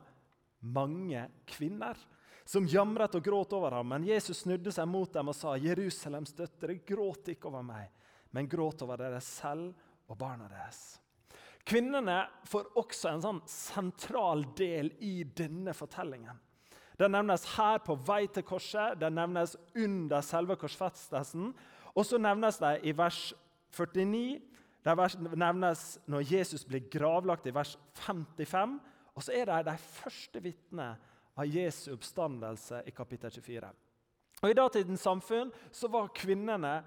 mange 0.61 1.25
kvinner 1.49 1.97
som 2.45 2.67
jamret 2.67 3.15
og 3.19 3.25
gråt 3.25 3.53
over 3.57 3.79
ham. 3.79 3.89
Men 3.95 4.07
Jesus 4.07 4.43
snudde 4.45 4.73
seg 4.75 4.89
mot 4.89 5.13
dem 5.13 5.29
og 5.29 5.37
sa, 5.37 5.55
'Jerusalems 5.57 6.35
døtre, 6.37 6.81
gråt 6.87 7.29
ikke 7.35 7.49
over 7.49 7.63
meg, 7.63 7.91
men 8.33 8.49
gråt 8.49 8.83
over 8.83 8.97
dere 8.97 9.21
selv 9.21 9.75
og 10.09 10.19
barna 10.19 10.49
deres.' 10.49 10.99
Kvinnene 11.65 12.25
får 12.51 12.73
også 12.75 13.13
en 13.13 13.23
sånn 13.23 13.43
sentral 13.47 14.43
del 14.59 14.91
i 14.99 15.23
denne 15.23 15.71
fortellingen. 15.79 16.41
Den 16.99 17.15
nevnes 17.15 17.45
her 17.57 17.79
på 17.83 17.95
vei 18.07 18.27
til 18.27 18.45
korset, 18.47 18.99
den 18.99 19.15
nevnes 19.15 19.55
under 19.79 20.25
selve 20.27 20.57
korsfestelsen. 20.59 21.53
Og 21.95 22.07
så 22.07 22.19
nevnes 22.19 22.59
det 22.59 22.81
i 22.83 22.97
vers 22.97 23.33
49, 23.73 24.41
Det 24.83 24.95
nevnes 25.39 25.83
når 26.11 26.25
Jesus 26.27 26.65
blir 26.67 26.89
gravlagt 26.91 27.47
i 27.47 27.53
vers 27.55 27.77
55. 27.95 28.81
Og 29.15 29.23
så 29.23 29.33
er 29.33 29.47
det 29.47 29.61
de 29.69 29.77
første 29.79 30.43
vitnene 30.43 30.97
av 31.35 31.47
Jesu 31.47 31.93
oppstandelse 31.95 32.83
i 32.87 32.95
kapittel 32.95 33.31
24. 33.31 33.71
Og 34.43 34.51
I 34.51 34.57
datidens 34.59 35.05
samfunn 35.07 35.53
så 35.71 35.89
var 35.93 36.11
kvinnene 36.17 36.81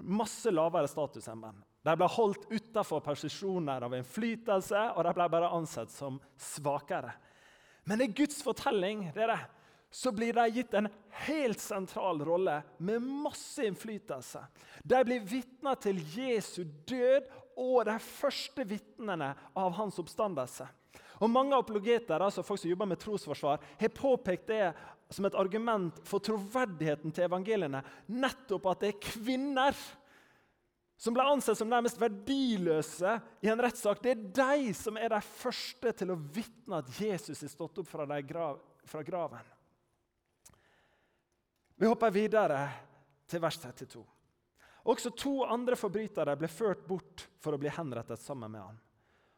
masse 0.00 0.50
lavere 0.52 0.88
status 0.88 1.28
enn 1.28 1.42
menn. 1.42 1.60
De 1.84 1.94
ble 1.96 2.08
holdt 2.12 2.46
utenfor 2.50 3.00
posisjoner 3.04 3.84
av 3.84 3.94
innflytelse, 3.96 4.80
og 4.96 5.04
de 5.04 5.12
ble 5.16 5.28
bare 5.32 5.52
ansett 5.56 5.92
som 5.92 6.18
svakere. 6.40 7.12
Men 7.88 8.04
i 8.04 8.10
Guds 8.12 8.42
fortelling 8.44 9.06
dere, 9.16 9.38
så 9.90 10.12
blir 10.14 10.36
de 10.36 10.44
gitt 10.54 10.74
en 10.78 10.86
helt 11.26 11.60
sentral 11.60 12.20
rolle 12.22 12.60
med 12.78 13.02
masse 13.02 13.64
innflytelse. 13.66 14.42
De 14.86 15.00
blir 15.04 15.24
vitner 15.26 15.80
til 15.82 15.98
Jesu 16.14 16.62
død 16.86 17.26
og 17.58 17.80
de 17.88 17.96
første 18.04 18.64
vitnene 18.68 19.32
av 19.58 19.74
hans 19.80 19.98
oppstandelse. 20.00 20.68
Og 21.20 21.30
Mange 21.30 21.56
apologeter, 21.56 22.22
altså 22.22 22.42
folk 22.42 22.62
som 22.62 22.70
jobber 22.70 22.88
med 22.88 23.00
trosforsvar, 23.00 23.60
har 23.80 23.92
påpekt 23.92 24.48
det 24.48 24.72
som 25.12 25.26
et 25.26 25.36
argument 25.36 25.98
for 26.08 26.22
troverdigheten 26.24 27.12
til 27.12 27.26
evangeliene. 27.26 27.82
Nettopp 28.08 28.70
at 28.70 28.84
det 28.84 28.92
er 28.94 29.02
kvinner 29.04 29.76
som 31.00 31.16
ble 31.16 31.24
ansett 31.24 31.56
som 31.56 31.68
nærmest 31.68 32.00
verdiløse 32.00 33.14
i 33.40 33.48
en 33.48 33.60
rettssak. 33.64 34.02
Det 34.04 34.12
er 34.12 34.24
de 34.36 34.74
som 34.76 34.98
er 35.00 35.12
de 35.12 35.20
første 35.24 35.92
til 35.96 36.12
å 36.12 36.18
vitne 36.20 36.80
at 36.82 36.92
Jesus 36.92 37.40
er 37.40 37.52
stått 37.52 37.80
opp 37.80 37.88
fra, 37.88 38.04
grav, 38.20 38.60
fra 38.84 39.04
graven. 39.04 39.52
Vi 41.80 41.88
hopper 41.88 42.12
videre 42.12 42.60
til 43.28 43.40
vers 43.40 43.56
32. 43.62 44.02
Også 44.92 45.12
to 45.16 45.38
andre 45.48 45.76
forbrytere 45.76 46.36
ble 46.36 46.48
ført 46.52 46.84
bort 46.88 47.24
for 47.40 47.56
å 47.56 47.60
bli 47.60 47.72
henrettet 47.72 48.20
sammen 48.20 48.52
med 48.52 48.60
ham. 48.60 48.76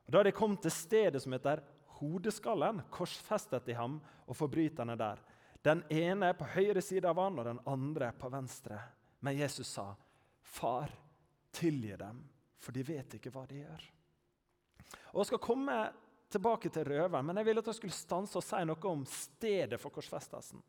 Og 0.07 0.13
Da 0.15 0.23
de 0.27 0.35
kom 0.35 0.57
til 0.59 0.75
stedet 0.75 1.23
som 1.23 1.35
heter 1.35 1.63
Hodeskallen, 2.03 2.83
korsfestet 2.91 3.67
de 3.67 3.77
ham 3.79 4.01
og 4.27 4.37
forbryterne 4.37 4.97
der. 4.99 5.23
Den 5.63 5.85
ene 5.95 6.33
på 6.35 6.49
høyre 6.57 6.83
side 6.83 7.07
av 7.09 7.21
han 7.23 7.39
og 7.39 7.47
den 7.47 7.61
andre 7.71 8.11
på 8.19 8.31
venstre. 8.33 8.81
Men 9.23 9.39
Jesus 9.39 9.69
sa, 9.69 9.95
'Far, 10.43 10.91
tilgi 11.53 11.97
dem, 11.97 12.25
for 12.59 12.73
de 12.73 12.83
vet 12.83 13.15
ikke 13.15 13.31
hva 13.31 13.47
de 13.47 13.63
gjør.' 13.63 13.91
Og 15.15 15.21
Jeg 15.21 15.27
skal 15.27 15.39
komme 15.39 15.93
tilbake 16.29 16.69
til 16.69 16.85
røveren, 16.85 17.27
men 17.27 17.37
jeg 17.37 17.47
ville 17.47 17.61
at 17.61 17.67
jeg 17.67 17.75
skulle 17.75 17.95
stanse 17.95 18.37
og 18.37 18.45
si 18.45 18.65
noe 18.65 18.91
om 18.91 19.05
stedet 19.07 19.81
for 19.81 19.91
korsfestelsen 19.91 20.63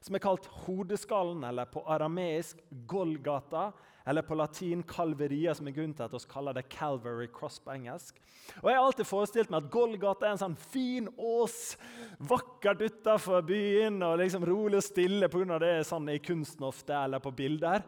som 0.00 0.16
er 0.16 0.22
kalt 0.22 0.46
hodeskallen, 0.66 1.44
eller 1.44 1.68
på 1.70 1.82
arameisk 1.90 2.60
Golgata, 2.86 3.70
eller 4.06 4.22
på 4.22 4.36
latin 4.38 4.84
Calveria, 4.86 5.54
som 5.54 5.66
er 5.66 5.74
grunnen 5.74 5.96
til 5.98 6.06
at 6.06 6.14
vi 6.14 6.20
kaller 6.30 6.54
det 6.54 6.68
Calvary 6.70 7.26
Cross 7.32 7.58
på 7.64 7.72
engelsk. 7.74 8.20
Og 8.62 8.70
Jeg 8.70 8.78
har 8.78 8.84
alltid 8.84 9.08
forestilt 9.08 9.50
meg 9.50 9.64
at 9.64 9.72
Golgata 9.74 10.28
er 10.28 10.36
en 10.36 10.42
sånn 10.44 10.58
fin 10.70 11.08
ås, 11.18 11.74
vakkert 12.18 12.84
utafor 12.86 13.42
byen, 13.48 13.98
og 14.06 14.20
liksom 14.22 14.46
rolig 14.46 14.78
og 14.78 14.86
stille 14.86 15.30
pga. 15.32 15.58
det 15.58 15.72
er 15.80 15.88
sånn 15.88 16.08
i 16.12 16.20
kunsten 16.22 16.68
ofte, 16.68 16.94
eller 16.94 17.18
på 17.18 17.34
bilder. 17.34 17.82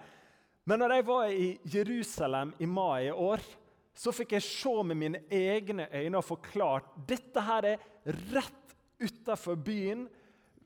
Men 0.67 0.83
når 0.83 0.97
jeg 0.97 1.07
var 1.07 1.31
i 1.31 1.49
Jerusalem 1.65 2.53
i 2.59 2.67
mai 2.67 3.07
i 3.07 3.15
år, 3.15 3.41
så 3.99 4.13
fikk 4.15 4.37
jeg 4.37 4.47
se 4.47 4.75
med 4.87 4.99
mine 4.99 5.21
egne 5.31 5.89
øyne 5.91 6.19
og 6.19 6.27
forklart 6.27 6.91
dette 7.09 7.43
her 7.43 7.67
er 7.67 7.87
rett 8.35 8.75
utafor 8.99 9.59
byen 9.59 10.05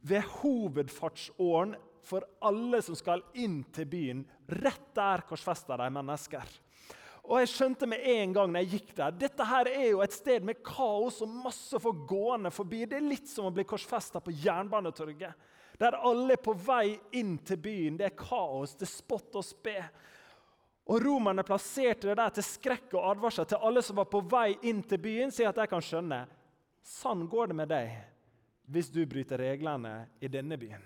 ved 0.02 0.26
hovedfartsåren 0.40 1.76
for 2.02 2.26
alle 2.42 2.82
som 2.82 2.96
skal 2.98 3.22
inn 3.38 3.62
til 3.74 3.86
byen. 3.88 4.24
Rett 4.46 4.90
der 4.96 5.22
korsfester 5.28 5.78
de 5.78 5.88
mennesker. 5.94 6.58
Og 7.22 7.38
jeg 7.38 7.52
skjønte 7.52 7.86
med 7.86 8.02
en 8.10 8.32
gang 8.34 8.50
når 8.50 8.64
jeg 8.64 8.72
gikk 8.72 8.94
der, 8.98 9.14
dette 9.14 9.46
her 9.46 9.68
er 9.70 9.88
jo 9.92 10.00
et 10.02 10.14
sted 10.14 10.42
med 10.42 10.58
kaos 10.66 11.20
og 11.22 11.30
masse 11.44 11.78
folk 11.80 12.02
gående 12.10 12.50
forbi. 12.50 12.82
Det 12.90 12.98
er 12.98 13.06
litt 13.06 13.30
som 13.30 13.46
å 13.46 13.54
bli 13.54 13.64
korsfesta 13.68 14.20
på 14.20 14.34
Jernbanetorget, 14.42 15.50
der 15.78 15.98
alle 16.02 16.34
er 16.34 16.42
på 16.42 16.56
vei 16.58 16.96
inn 17.18 17.36
til 17.46 17.60
byen. 17.62 18.00
Det 18.00 18.08
er 18.10 18.18
kaos, 18.18 18.74
det 18.74 18.88
er 18.88 18.94
spott 18.96 19.38
og 19.38 19.46
spe. 19.46 19.78
Og 20.90 20.98
Romerne 21.04 21.46
plasserte 21.46 22.10
det 22.10 22.18
der 22.18 22.34
til 22.34 22.46
skrekk 22.46 22.96
og 22.98 23.12
advarsel 23.12 23.46
til 23.46 23.62
alle 23.70 23.84
som 23.86 24.02
var 24.02 24.10
på 24.10 24.24
vei 24.26 24.48
inn 24.66 24.82
til 24.82 24.98
byen, 25.02 25.30
sier 25.30 25.52
at 25.52 25.62
de 25.62 25.70
kan 25.70 25.84
skjønne 25.84 26.24
sånn 26.82 27.28
går 27.30 27.52
det 27.52 27.56
med 27.62 27.70
deg 27.70 28.11
hvis 28.72 28.90
du 28.92 29.04
bryter 29.06 29.38
reglene 29.38 30.06
i 30.20 30.30
denne 30.32 30.56
byen. 30.58 30.84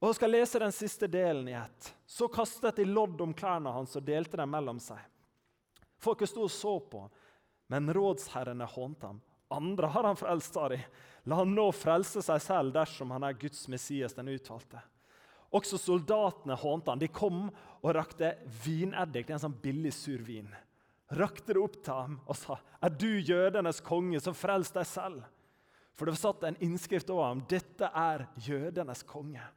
Og 0.00 0.10
jeg 0.10 0.18
skal 0.18 0.32
lese 0.32 0.60
den 0.60 0.74
siste 0.74 1.08
delen 1.08 1.48
i 1.48 1.56
ett. 1.56 1.92
Så 2.06 2.28
kastet 2.32 2.80
de 2.80 2.84
lodd 2.88 3.20
om 3.24 3.32
klærne 3.36 3.72
hans 3.72 3.96
og 3.96 4.04
delte 4.04 4.38
dem 4.40 4.50
mellom 4.52 4.80
seg. 4.82 5.00
Folket 6.00 6.30
sto 6.30 6.44
og 6.44 6.52
så 6.52 6.74
på, 6.92 7.06
men 7.72 7.88
rådsherrene 7.96 8.68
hånte 8.68 9.08
ham. 9.08 9.22
Andre 9.48 9.88
har 9.94 10.04
han 10.04 10.18
frelst, 10.18 10.54
sa 10.54 10.68
de. 10.68 10.78
La 11.26 11.40
han 11.40 11.54
nå 11.54 11.70
frelse 11.74 12.22
seg 12.22 12.42
selv 12.42 12.74
dersom 12.74 13.14
han 13.14 13.24
er 13.26 13.38
Guds 13.38 13.64
Messias, 13.72 14.14
den 14.14 14.30
utvalgte. 14.34 14.82
Også 15.54 15.78
soldatene 15.80 16.56
hånte 16.58 16.92
han. 16.92 17.00
De 17.00 17.08
kom 17.08 17.46
og 17.80 17.92
rakte 17.96 18.34
vineddik, 18.64 19.30
en 19.30 19.42
sånn 19.42 19.56
billig 19.62 19.94
sur 19.94 20.22
vin. 20.26 20.50
Rakte 21.16 21.54
det 21.54 21.62
opp 21.62 21.78
til 21.86 21.94
ham 21.94 22.20
og 22.26 22.36
sa, 22.36 22.58
'Er 22.82 22.90
du 22.90 23.20
jødenes 23.20 23.80
konge, 23.80 24.20
så 24.20 24.34
frels 24.34 24.70
deg 24.70 24.86
selv.' 24.86 25.24
For 25.96 26.06
det 26.06 26.12
var 26.12 26.20
satt 26.20 26.44
en 26.44 26.58
innskrift 26.60 27.10
over 27.10 27.30
ham. 27.30 27.42
'Dette 27.48 27.88
er 27.88 28.26
jødenes 28.36 29.02
konge'. 29.08 29.48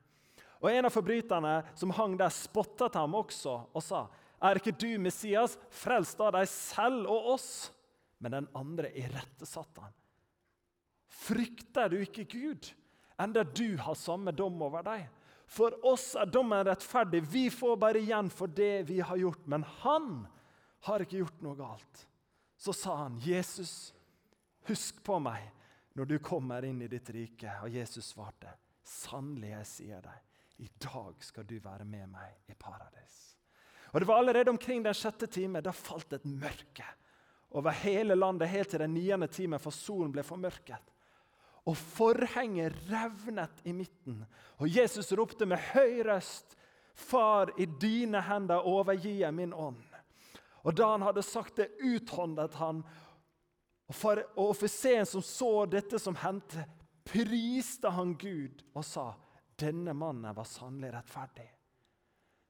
Og 0.60 0.72
En 0.72 0.86
av 0.86 0.92
forbryterne 0.92 1.64
som 1.76 1.92
hang 1.96 2.18
der, 2.20 2.30
spottet 2.30 2.96
ham 2.96 3.16
også 3.16 3.68
og 3.74 3.84
sa, 3.84 4.08
'Er 4.42 4.56
ikke 4.56 4.78
du 4.78 5.00
Messias? 5.00 5.58
Frels 5.70 6.16
da 6.16 6.32
deg 6.32 6.48
selv 6.48 7.08
og 7.08 7.34
oss.' 7.36 7.72
Men 8.20 8.32
den 8.32 8.48
andre 8.56 8.92
irettesatte 8.92 9.82
han. 9.82 9.94
'Frykter 11.10 11.90
du 11.90 11.98
ikke 11.98 12.24
Gud, 12.24 12.74
enda 13.20 13.44
du 13.44 13.78
har 13.78 13.96
samme 13.96 14.32
dom 14.32 14.62
over 14.62 14.84
deg?' 14.84 15.10
For 15.50 15.74
oss 15.84 16.16
er 16.16 16.26
dommen 16.26 16.66
rettferdig. 16.66 17.24
Vi 17.26 17.50
får 17.50 17.76
bare 17.76 17.98
igjen 17.98 18.30
for 18.30 18.48
det 18.48 18.88
vi 18.88 19.00
har 19.00 19.18
gjort. 19.18 19.48
Men 19.48 19.64
han 19.64 20.28
har 20.86 21.00
ikke 21.02 21.24
gjort 21.24 21.42
noe 21.42 21.56
galt. 21.58 22.08
Så 22.56 22.74
sa 22.74 22.96
han, 22.96 23.18
'Jesus, 23.18 23.94
husk 24.68 25.04
på 25.04 25.20
meg 25.20 25.50
når 25.94 26.06
du 26.06 26.18
kommer 26.20 26.66
inn 26.66 26.82
i 26.82 26.90
ditt 26.92 27.10
rike. 27.16 27.54
Og 27.64 27.74
Jesus 27.74 28.14
svarte, 28.14 28.52
sannelig, 28.84 29.54
jeg 29.56 29.70
sier 29.74 30.06
deg, 30.06 30.22
i 30.60 30.70
dag 30.82 31.24
skal 31.24 31.48
du 31.48 31.58
være 31.64 31.88
med 31.88 32.10
meg 32.12 32.52
i 32.52 32.56
paradis. 32.60 33.18
Og 33.92 34.00
Det 34.00 34.08
var 34.08 34.22
allerede 34.22 34.52
omkring 34.54 34.84
den 34.84 34.94
sjette 34.94 35.28
time 35.28 35.62
da 35.66 35.72
falt 35.74 36.14
et 36.14 36.26
mørke 36.26 36.86
over 37.58 37.74
hele 37.82 38.16
landet 38.16 38.52
helt 38.52 38.70
til 38.70 38.84
den 38.84 38.94
niende 38.94 39.28
time, 39.28 39.58
for 39.58 39.74
solen 39.74 40.12
ble 40.14 40.24
formørket. 40.24 40.92
Og 41.66 41.78
forhenget 41.78 42.76
revnet 42.90 43.64
i 43.66 43.74
midten, 43.74 44.22
og 44.62 44.70
Jesus 44.70 45.12
ropte 45.18 45.48
med 45.50 45.62
høy 45.74 46.04
røst, 46.06 46.56
Far, 47.00 47.54
i 47.56 47.64
dine 47.80 48.20
hender 48.28 48.66
overgir 48.68 49.22
jeg 49.22 49.32
min 49.32 49.54
ånd. 49.56 49.80
Og 50.68 50.76
da 50.76 50.90
han 50.92 51.06
hadde 51.06 51.24
sagt 51.24 51.62
det, 51.62 51.70
uthåndet 51.80 52.58
han 52.60 52.82
og, 53.90 54.24
og 54.38 54.52
offiseren 54.52 55.08
som 55.10 55.24
så 55.26 55.66
dette 55.70 56.00
som 56.00 56.18
hendte, 56.22 56.66
priste 57.10 57.90
han 57.90 58.14
Gud 58.22 58.62
og 58.78 58.86
sa 58.86 59.12
denne 59.60 59.96
mannen 59.98 60.36
var 60.36 60.48
sannelig 60.48 60.94
rettferdig. 60.94 61.48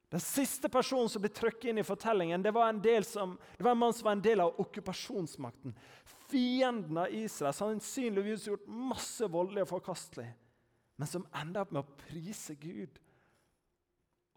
Den 0.09 0.21
siste 0.21 0.69
personen 0.73 1.09
som 1.09 1.21
ble 1.21 1.29
trykket 1.33 1.69
inn 1.69 1.81
i 1.81 1.85
fortellingen, 1.85 2.41
det 2.41 2.51
var, 2.53 2.73
som, 3.05 3.35
det 3.57 3.65
var 3.65 3.75
en 3.75 3.81
mann 3.81 3.93
som 3.93 4.07
var 4.07 4.17
en 4.17 4.23
del 4.25 4.41
av 4.41 4.57
okkupasjonsmakten. 4.61 5.75
Fienden 6.29 6.97
av 6.97 7.13
Israel, 7.13 7.53
sannsynligvis 7.53 8.47
gjort 8.49 8.65
masse 8.67 9.29
voldelig 9.29 9.67
og 9.67 9.71
forkastelig, 9.75 10.31
men 10.97 11.09
som 11.09 11.27
enda 11.37 11.61
opp 11.61 11.75
med 11.75 11.85
å 11.85 11.99
prise 12.07 12.57
Gud 12.57 12.97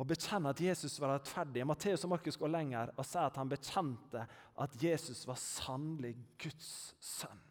og 0.02 0.08
bekjenne 0.10 0.50
at 0.50 0.60
Jesus 0.60 0.96
var 0.98 1.14
rettferdig. 1.14 1.62
Matteus 1.66 2.02
og 2.02 2.10
Markus 2.10 2.38
går 2.40 2.50
lenger 2.50 2.90
og 2.96 3.06
sier 3.06 3.28
at 3.28 3.36
han 3.38 3.50
bekjente 3.50 4.24
at 4.64 4.72
Jesus 4.82 5.22
var 5.28 5.38
sannelig 5.38 6.16
Guds 6.42 6.72
sønn. 6.98 7.42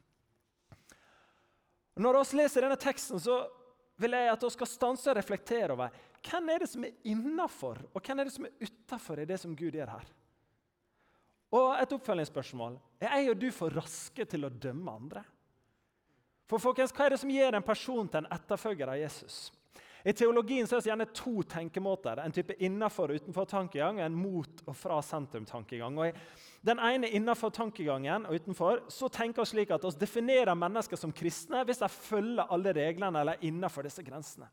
Når 2.02 2.18
vi 2.20 2.40
leser 2.42 2.66
denne 2.66 2.80
teksten, 2.80 3.22
så 3.24 3.46
vil 4.02 4.18
jeg 4.18 4.32
at 4.34 4.44
vi 4.44 4.50
skal 4.52 4.68
stanse 4.68 5.12
og 5.12 5.16
reflektere 5.16 5.78
over 5.78 5.96
hvem 6.26 6.52
er 6.52 6.64
det 6.64 6.70
som 6.74 6.84
er 6.86 6.98
innafor, 7.08 7.80
og 7.94 8.04
hvem 8.04 8.20
er 8.20 8.28
det 8.28 8.36
som 8.36 8.48
er 8.50 8.68
utafor 8.68 9.22
i 9.22 9.28
det 9.30 9.40
som 9.40 9.56
Gud 9.56 9.78
gjør 9.78 9.94
her. 9.96 10.12
Og 11.56 11.72
et 11.80 11.96
oppfølgingsspørsmål. 11.96 12.78
Er 13.00 13.16
jeg 13.16 13.32
og 13.32 13.40
du 13.40 13.48
for 13.56 13.80
raske 13.80 14.28
til 14.28 14.48
å 14.48 14.52
dømme 14.52 14.92
andre? 14.92 15.24
For 16.52 16.60
folkens, 16.60 16.92
Hva 16.92 17.08
er 17.08 17.16
det 17.16 17.24
som 17.24 17.32
gjør 17.32 17.56
en 17.56 17.66
person 17.66 18.12
til 18.12 18.26
en 18.26 18.32
etterfølger 18.36 18.92
av 18.92 19.00
Jesus? 19.00 19.52
I 20.04 20.14
teologien 20.18 20.66
så 20.68 20.78
er 20.78 20.82
det 20.82 20.90
gjerne 20.90 21.08
to 21.14 21.44
tenkemåter. 21.46 22.20
En 22.20 22.34
type 22.34 22.56
innafor- 22.58 23.12
og 23.14 23.22
utenfor-tankegang 23.22 24.00
og 24.00 24.06
en 24.06 24.16
mot- 24.18 24.64
og 24.66 24.76
fra 24.76 25.02
sentrum-tankegang. 25.06 25.98
Og 25.98 26.08
I 26.08 26.14
den 26.66 26.80
ene 26.80 27.10
innafor-tankegangen 27.10 28.26
og 28.26 28.40
utenfor 28.40 28.82
så 28.90 29.10
tenker 29.14 29.44
vi 29.46 29.52
slik 29.54 29.72
at 29.72 29.86
vi 29.86 29.94
definerer 30.02 30.58
mennesker 30.58 30.98
som 30.98 31.14
kristne 31.14 31.64
hvis 31.66 31.84
de 31.84 31.90
følger 31.90 32.50
alle 32.50 32.74
reglene 32.74 33.22
eller 33.22 33.38
er 33.38 33.46
innafor 33.46 33.86
disse 33.86 34.04
grensene. 34.04 34.50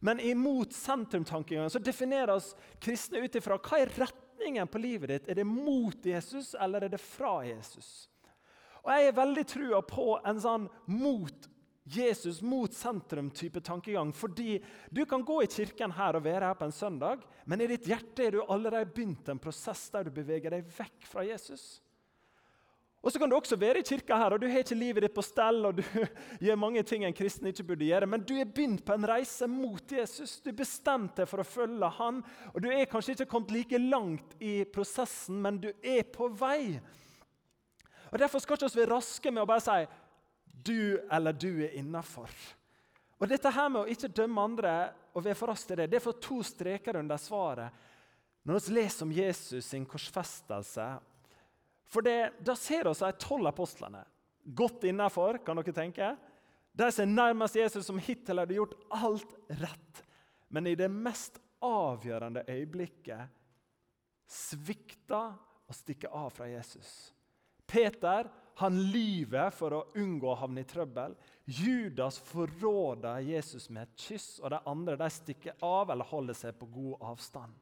Men 0.00 0.20
imot 0.20 0.72
sentrum-tankegangen 0.72 1.70
så 1.70 1.82
definerer 1.82 2.36
oss 2.36 2.54
kristne 2.80 3.20
ut 3.20 3.36
ifra 3.36 3.58
hva 3.58 3.82
er 3.82 3.92
retningen 3.98 4.70
på 4.70 4.80
livet 4.80 5.10
ditt. 5.10 5.28
Er 5.28 5.40
det 5.40 5.46
mot 5.46 6.06
Jesus, 6.06 6.54
eller 6.54 6.86
er 6.86 6.88
det 6.88 7.00
fra 7.02 7.42
Jesus? 7.44 8.08
Og 8.84 8.92
Jeg 8.94 9.08
er 9.08 9.12
veldig 9.12 9.44
trua 9.44 9.82
på 9.82 10.20
en 10.24 10.40
sånn 10.40 10.68
mot 10.86 11.48
Jesus 11.88 12.42
mot 12.42 12.74
sentrum-type 12.74 13.60
tankegang. 13.64 14.12
Fordi 14.12 14.58
du 14.90 15.04
kan 15.06 15.24
gå 15.24 15.42
i 15.42 15.50
kirken 15.50 15.94
her 15.96 16.18
og 16.18 16.24
være 16.24 16.50
her 16.50 16.58
på 16.58 16.68
en 16.68 16.74
søndag, 16.74 17.24
men 17.44 17.64
i 17.64 17.68
ditt 17.70 17.88
hjerte 17.88 18.26
er 18.26 18.36
du 18.36 18.44
allerede 18.44 18.92
begynt 18.92 19.28
en 19.28 19.42
prosess 19.42 19.88
der 19.94 20.08
du 20.08 20.14
beveger 20.14 20.52
deg 20.54 20.68
vekk 20.78 21.08
fra 21.08 21.26
Jesus. 21.26 21.78
Og 22.98 23.12
så 23.14 23.20
kan 23.22 23.30
du 23.30 23.36
også 23.36 23.56
være 23.56 23.78
i 23.78 23.86
kirka 23.86 24.16
her, 24.18 24.34
og 24.34 24.40
du 24.42 24.48
har 24.50 24.64
ikke 24.64 24.76
livet 24.76 25.04
ditt 25.06 25.14
på 25.14 25.22
stell, 25.22 25.62
og 25.68 25.78
du 25.78 25.84
gjør 26.44 26.58
mange 26.58 26.82
ting 26.82 27.04
en 27.06 27.14
kristen 27.14 27.46
ikke 27.46 27.68
burde 27.70 27.86
gjøre, 27.86 28.08
men 28.10 28.24
du 28.26 28.34
er 28.34 28.48
begynt 28.50 28.82
på 28.84 28.96
en 28.96 29.06
reise 29.06 29.46
mot 29.46 29.94
Jesus. 29.94 30.40
Du 30.42 30.50
bestemte 30.50 31.22
deg 31.22 31.30
for 31.30 31.44
å 31.44 31.46
følge 31.46 31.92
han, 32.00 32.18
og 32.50 32.58
du 32.64 32.68
er 32.72 32.90
kanskje 32.90 33.14
ikke 33.14 33.28
kommet 33.30 33.54
like 33.54 33.78
langt 33.78 34.34
i 34.42 34.64
prosessen, 34.74 35.38
men 35.44 35.62
du 35.62 35.70
er 35.78 36.02
på 36.10 36.26
vei. 36.40 36.80
Og 38.10 38.18
Derfor 38.18 38.42
skal 38.42 38.56
vi 38.56 38.66
ikke 38.66 38.80
være 38.80 38.94
raske 38.96 39.30
med 39.30 39.44
å 39.44 39.48
bare 39.48 39.62
si 39.62 39.78
du 40.68 40.98
eller 41.10 41.32
du 41.32 41.50
er 41.64 41.76
innafor. 41.80 42.30
Og 43.18 43.26
dette 43.30 43.50
her 43.50 43.70
med 43.72 43.82
å 43.82 43.90
ikke 43.90 44.12
dømme 44.14 44.44
andre 44.44 44.74
og 45.16 45.24
være 45.24 45.38
for 45.38 45.50
rask 45.50 45.70
til 45.70 45.80
det, 45.80 45.88
det 45.90 46.02
får 46.04 46.20
to 46.22 46.38
streker 46.46 47.00
under 47.00 47.18
svaret 47.20 47.86
når 48.46 48.62
vi 48.64 48.74
leser 48.78 49.04
om 49.04 49.12
Jesus 49.12 49.66
sin 49.66 49.84
korsfestelse. 49.88 50.86
For 51.88 52.04
det, 52.04 52.32
Da 52.44 52.54
ser 52.56 52.86
vi 52.86 52.94
de 52.94 53.12
tolv 53.20 53.50
apostlene 53.50 54.04
godt 54.54 54.86
innafor, 54.88 55.40
kan 55.44 55.58
dere 55.58 55.74
tenke. 55.76 56.12
De 56.72 56.86
som 56.92 57.02
er 57.04 57.12
nærmest 57.12 57.56
Jesus, 57.58 57.84
som 57.86 57.98
hittil 57.98 58.38
hadde 58.40 58.56
gjort 58.56 58.76
alt 58.94 59.34
rett. 59.60 60.02
Men 60.48 60.66
i 60.66 60.76
det 60.78 60.88
mest 60.88 61.40
avgjørende 61.64 62.46
øyeblikket 62.48 63.34
svikter 64.28 65.34
og 65.68 65.76
stikker 65.76 66.14
av 66.14 66.30
fra 66.32 66.48
Jesus. 66.48 67.12
Peter 67.68 68.30
han 68.58 68.80
lyver 68.90 69.52
for 69.54 69.74
å 69.76 69.84
unngå 69.98 70.32
å 70.32 70.38
havne 70.40 70.64
i 70.64 70.66
trøbbel. 70.66 71.14
Judas 71.46 72.18
forråder 72.26 73.22
Jesus 73.22 73.68
med 73.70 73.86
et 73.86 74.04
kyss, 74.08 74.26
og 74.42 74.50
de 74.50 74.58
andre 74.66 74.96
de 74.98 75.08
stikker 75.14 75.62
av 75.62 75.92
eller 75.94 76.10
holder 76.10 76.34
seg 76.34 76.58
på 76.58 76.66
god 76.74 77.06
avstand. 77.12 77.54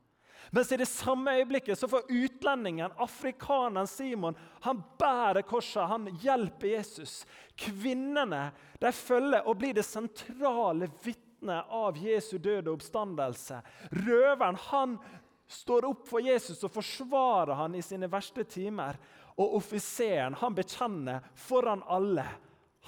Mens 0.50 0.70
i 0.72 0.78
det 0.80 0.86
samme 0.88 1.34
øyeblikket 1.36 1.78
så 1.78 1.88
får 1.90 2.08
utlendingen, 2.08 2.94
afrikaneren 3.02 3.88
Simon, 3.90 4.36
han 4.64 4.82
bærer 4.98 5.44
korset, 5.44 5.88
han 5.90 6.08
hjelper 6.22 6.76
Jesus. 6.76 7.18
Kvinnene 7.58 8.50
de 8.80 8.92
følger 8.94 9.44
og 9.44 9.58
blir 9.60 9.76
det 9.76 9.84
sentrale 9.84 10.88
vitnet 11.04 11.72
av 11.76 11.98
Jesu 11.98 12.38
døde 12.38 12.72
oppstandelse. 12.72 13.60
Røveren 14.06 14.60
han 14.70 14.96
står 15.46 15.86
opp 15.90 16.06
for 16.08 16.24
Jesus 16.24 16.62
og 16.66 16.72
forsvarer 16.74 17.58
han 17.58 17.76
i 17.76 17.84
sine 17.84 18.08
verste 18.10 18.46
timer. 18.48 18.98
Og 19.36 19.58
offiseren 19.58 20.36
han 20.40 20.56
bekjenner 20.56 21.24
foran 21.36 21.84
alle 21.92 22.24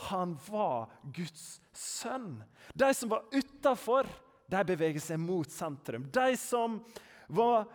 han 0.08 0.36
var 0.46 0.86
Guds 1.02 1.60
sønn. 1.72 2.38
De 2.74 2.94
som 2.94 3.10
var 3.10 3.24
utafor, 3.32 4.06
de 4.46 4.60
beveger 4.64 5.02
seg 5.02 5.18
mot 5.20 5.50
sentrum. 5.50 6.06
De 6.14 6.36
som 6.38 6.78
var 7.26 7.66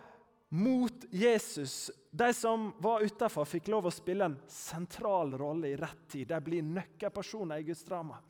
mot 0.48 1.04
Jesus, 1.10 1.90
de 2.10 2.30
som 2.34 2.70
var 2.78 3.04
utafor, 3.04 3.44
fikk 3.44 3.68
lov 3.68 3.90
å 3.90 3.92
spille 3.92 4.30
en 4.30 4.38
sentral 4.48 5.34
rolle 5.38 5.74
i 5.74 5.76
rett 5.76 6.04
tid. 6.08 6.28
De 6.30 6.40
blir 6.40 6.64
nøkkelpersoner 6.64 7.60
i 7.60 7.68
Guds 7.68 7.84
drama. 7.84 8.20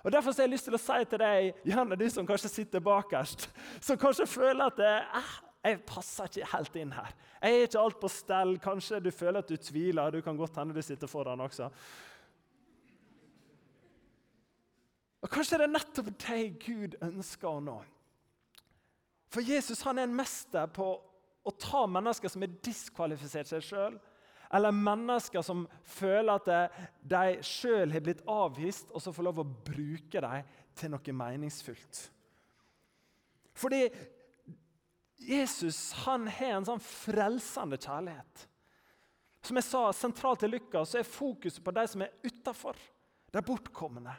Og 0.00 0.12
Derfor 0.12 0.32
har 0.32 0.46
jeg 0.46 0.52
lyst 0.54 0.68
til 0.68 0.76
å 0.76 0.80
si 0.80 0.98
til 1.08 1.20
deg, 1.20 1.60
gjerne 1.68 1.98
du 2.00 2.06
som 2.12 2.26
kanskje 2.28 2.50
sitter 2.52 2.82
bakerst, 2.84 3.48
som 3.84 3.98
kanskje 4.00 4.28
føler 4.28 4.66
at 4.66 4.80
det, 4.80 4.96
eh, 5.20 5.32
jeg 5.60 5.80
passer 5.84 6.28
ikke 6.30 6.48
helt 6.54 6.76
inn 6.80 6.92
her. 6.96 7.10
Jeg 7.42 7.56
er 7.56 7.66
ikke 7.66 7.80
alt 7.82 7.98
på 8.00 8.08
stell. 8.08 8.54
Kanskje 8.64 9.00
du 9.04 9.10
føler 9.12 9.42
at 9.42 9.50
du 9.50 9.58
tviler. 9.60 10.14
Du 10.14 10.22
kan 10.24 10.38
godt 10.38 10.56
hende 10.56 10.76
du 10.76 10.80
sitter 10.82 11.10
foran 11.10 11.42
også. 11.44 11.68
Og 15.20 15.28
Kanskje 15.28 15.58
det 15.60 15.66
er 15.66 15.74
nettopp 15.74 16.14
deg 16.24 16.54
Gud 16.64 16.96
ønsker 17.04 17.50
å 17.50 17.60
nå. 17.60 17.76
For 19.30 19.44
Jesus 19.44 19.84
han 19.86 20.00
er 20.00 20.08
en 20.08 20.16
mester 20.16 20.70
på 20.72 20.94
å 21.44 21.52
ta 21.60 21.84
mennesker 21.88 22.32
som 22.32 22.44
er 22.44 22.56
diskvalifisert 22.64 23.50
seg 23.50 23.64
sjøl, 23.64 23.98
eller 24.50 24.74
mennesker 24.74 25.44
som 25.46 25.62
føler 25.86 26.40
at 26.40 26.72
de 27.06 27.36
sjøl 27.46 27.92
har 27.94 28.02
blitt 28.02 28.24
avvist, 28.28 28.90
og 28.90 29.04
så 29.04 29.12
får 29.14 29.28
lov 29.28 29.42
å 29.44 29.46
bruke 29.46 30.24
dem 30.24 30.48
til 30.74 30.90
noe 30.90 31.14
meningsfullt. 31.20 32.00
Fordi 33.60 33.84
Jesus 35.20 35.92
han 36.06 36.26
har 36.28 36.56
en 36.56 36.68
sånn 36.68 36.82
frelsende 36.82 37.76
kjærlighet. 37.80 38.46
Som 39.44 39.56
jeg 39.56 39.66
sa, 39.68 39.84
Sentralt 39.96 40.44
i 40.44 40.50
Lukas 40.50 40.94
er 40.96 41.06
fokuset 41.06 41.62
på 41.64 41.72
de 41.76 41.86
som 41.88 42.04
er 42.04 42.12
utafor, 42.24 42.76
de 43.32 43.42
bortkomne. 43.44 44.16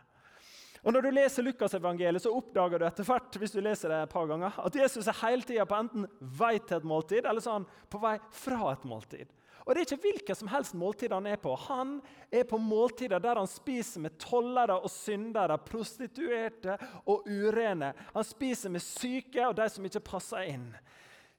Og 0.82 0.96
Når 0.96 1.06
du 1.06 1.12
leser 1.14 1.46
Lukasevangeliet, 1.46 2.26
oppdager 2.26 2.82
du 2.82 2.88
etter 2.88 3.06
hvert 3.06 3.36
hvis 3.38 3.54
du 3.54 3.60
leser 3.62 3.92
det 3.92 4.00
et 4.02 4.14
par 4.14 4.26
ganger, 4.30 4.56
at 4.58 4.78
Jesus 4.78 5.06
er 5.06 5.20
hele 5.22 5.46
tida 5.46 5.66
på 5.70 5.78
enten 5.78 6.08
vei 6.40 6.56
til 6.58 6.80
et 6.80 6.88
måltid 6.90 7.28
eller 7.30 7.44
så 7.44 7.60
er 7.60 7.86
på 7.92 8.02
vei 8.02 8.16
fra 8.34 8.72
et 8.72 8.88
måltid. 8.90 9.30
Og 9.62 9.76
Det 9.76 9.82
er 9.82 9.86
ikke 9.86 10.08
hvilket 10.08 10.40
som 10.40 10.50
helst 10.50 10.74
måltid 10.74 11.14
han 11.14 11.28
er 11.30 11.38
på. 11.38 11.54
Han 11.68 12.00
er 12.34 12.48
på 12.50 12.58
måltider 12.58 13.22
der 13.22 13.38
han 13.38 13.50
spiser 13.50 14.02
med 14.02 14.18
tollere 14.18 14.80
og 14.82 14.90
syndere, 14.90 15.60
prostituerte 15.62 16.80
og 17.06 17.30
urene. 17.30 17.92
Han 18.16 18.26
spiser 18.26 18.74
med 18.74 18.82
syke 18.82 19.46
og 19.46 19.60
de 19.60 19.70
som 19.70 19.86
ikke 19.86 20.02
passer 20.02 20.50
inn. 20.50 20.66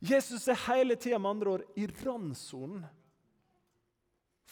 Jesus 0.03 0.49
er 0.51 0.59
hele 0.67 0.97
tida 0.99 1.19
med 1.19 1.31
andre 1.31 1.51
ord 1.57 1.79
i 1.79 1.87
randsonen 2.03 2.83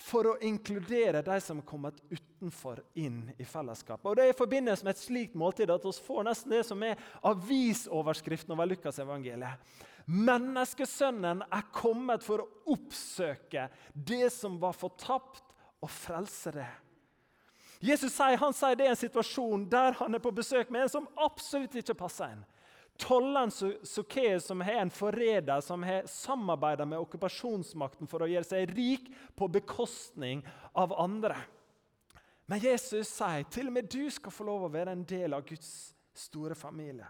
for 0.00 0.30
å 0.30 0.38
inkludere 0.46 1.20
de 1.26 1.36
som 1.42 1.58
er 1.60 1.66
kommet 1.66 1.98
utenfor, 2.08 2.80
inn 2.94 3.24
i 3.36 3.44
fellesskapet. 3.44 4.06
Og 4.06 4.16
Det 4.16 4.24
er 4.24 4.32
i 4.32 4.38
forbindelse 4.38 4.86
med 4.86 4.94
et 4.94 5.02
slikt 5.02 5.34
måltid 5.36 5.70
at 5.74 5.84
vi 5.84 5.92
får 6.06 6.24
nesten 6.24 6.54
det 6.54 6.62
som 6.66 6.82
er 6.86 7.02
avisoverskriften 7.28 8.54
over 8.54 8.70
Lukas 8.70 9.02
evangeliet. 9.02 9.74
Menneskesønnen 10.10 11.42
er 11.44 11.66
kommet 11.74 12.24
for 12.24 12.42
å 12.42 12.48
oppsøke 12.72 13.68
det 13.92 14.30
som 14.34 14.56
var 14.62 14.78
fortapt, 14.78 15.44
og 15.80 15.88
frelse 15.88 16.50
det. 16.52 16.68
Jesus 17.80 18.12
sier, 18.12 18.36
han 18.36 18.52
sier 18.52 18.76
det 18.76 18.84
er 18.84 18.92
en 18.92 19.00
situasjon 19.00 19.62
der 19.72 19.94
han 19.96 20.12
er 20.16 20.20
på 20.20 20.32
besøk 20.36 20.68
med 20.68 20.84
en 20.84 20.92
som 20.92 21.06
absolutt 21.16 21.78
ikke 21.80 21.96
passer 21.96 22.34
inn. 22.34 22.42
Tolleren 23.00 23.50
Sukkeus, 23.50 24.44
som 24.46 24.60
er 24.62 24.82
en 24.82 24.92
forræder 24.92 25.62
som 25.64 25.82
har 25.86 26.08
samarbeida 26.10 26.84
med 26.88 27.00
okkupasjonsmakten 27.00 28.10
for 28.10 28.24
å 28.24 28.28
gjøre 28.28 28.48
seg 28.48 28.74
rik 28.76 29.08
på 29.38 29.48
bekostning 29.48 30.42
av 30.76 30.92
andre. 31.00 31.38
Men 32.50 32.60
Jesus 32.60 33.08
sier 33.14 33.46
til 33.52 33.70
og 33.70 33.76
med 33.76 33.88
du 33.88 34.04
skal 34.12 34.34
få 34.34 34.44
lov 34.48 34.66
å 34.66 34.72
være 34.74 34.92
en 34.96 35.06
del 35.06 35.36
av 35.36 35.46
Guds 35.48 35.70
store 36.18 36.56
familie. 36.58 37.06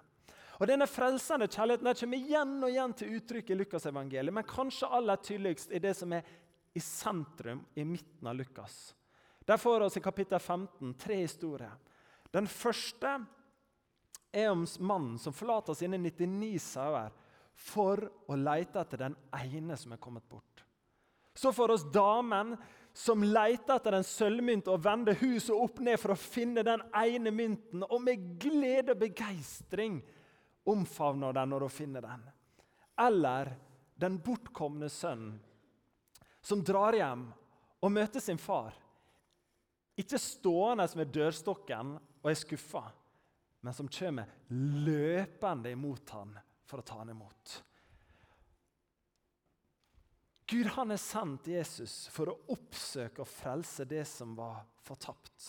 Og 0.61 0.69
Denne 0.69 0.85
frelsende 0.85 1.49
kjærligheten 1.49 1.97
kommer 2.03 2.21
igjen 2.21 2.57
og 2.61 2.69
igjen 2.69 2.95
til 3.01 3.15
uttrykk 3.17 3.51
i 3.51 3.57
Lukas 3.63 3.87
evangeliet, 3.89 4.35
men 4.37 4.45
kanskje 4.45 4.91
aller 4.93 5.21
tydeligst 5.25 5.73
i 5.73 5.81
det 5.81 5.95
som 5.97 6.13
er 6.13 6.27
i 6.77 6.83
sentrum, 6.85 7.65
i 7.75 7.85
midten 7.89 8.29
av 8.29 8.37
Lukas. 8.37 8.93
Der 9.49 9.57
får 9.57 9.87
vi 9.89 9.99
i 9.99 10.05
kapittel 10.05 10.39
15 10.39 10.93
tre 11.01 11.17
historier. 11.23 11.73
Den 12.31 12.47
første 12.47 13.17
er 14.33 14.51
om 14.53 14.67
mannen 14.79 15.19
som 15.19 15.35
forlater 15.35 15.75
sine 15.75 15.99
99 15.99 16.59
sauer 16.63 17.11
for 17.61 18.03
å 18.31 18.37
lete 18.39 18.81
etter 18.81 19.05
den 19.07 19.17
ene 19.37 19.77
som 19.77 19.93
er 19.93 20.01
kommet 20.03 20.27
bort. 20.29 20.65
Så 21.35 21.53
får 21.53 21.75
oss 21.77 21.87
damen 21.93 22.55
som 22.93 23.23
leter 23.25 23.77
etter 23.77 23.97
en 23.97 24.07
sølvmynt 24.07 24.69
og 24.71 24.83
vender 24.85 25.19
huset 25.21 25.55
opp 25.55 25.79
ned 25.85 26.01
for 26.01 26.15
å 26.15 26.19
finne 26.19 26.65
den 26.67 26.83
ene 26.97 27.33
mynten, 27.35 27.85
og 27.87 28.03
med 28.03 28.35
glede 28.43 28.95
og 28.95 29.03
begeistring 29.03 30.01
omfavner 30.69 31.37
den 31.37 31.53
når 31.53 31.67
hun 31.67 31.75
finner 31.75 32.07
den. 32.07 32.25
Eller 33.01 33.55
den 34.01 34.19
bortkomne 34.23 34.89
sønnen 34.91 35.39
som 36.41 36.63
drar 36.65 36.97
hjem 36.97 37.27
og 37.81 37.93
møter 37.93 38.23
sin 38.23 38.41
far. 38.41 38.73
Ikke 40.01 40.19
stående 40.21 40.87
med 40.97 41.13
dørstokken 41.13 41.97
og 42.01 42.31
er 42.31 42.39
skuffa, 42.39 42.87
men 43.61 43.75
som 43.77 43.89
kommer 43.89 44.31
løpende 44.85 45.73
imot 45.75 46.11
ham 46.17 46.37
for 46.65 46.81
å 46.81 46.87
ta 46.87 47.01
han 47.03 47.13
imot. 47.13 47.57
Gud 50.51 50.67
han 50.75 50.91
er 50.91 50.99
sendt 50.99 51.47
Jesus 51.47 52.09
for 52.11 52.33
å 52.33 52.39
oppsøke 52.51 53.23
og 53.23 53.31
frelse 53.31 53.85
det 53.87 54.03
som 54.09 54.33
var 54.39 54.65
fortapt. 54.83 55.45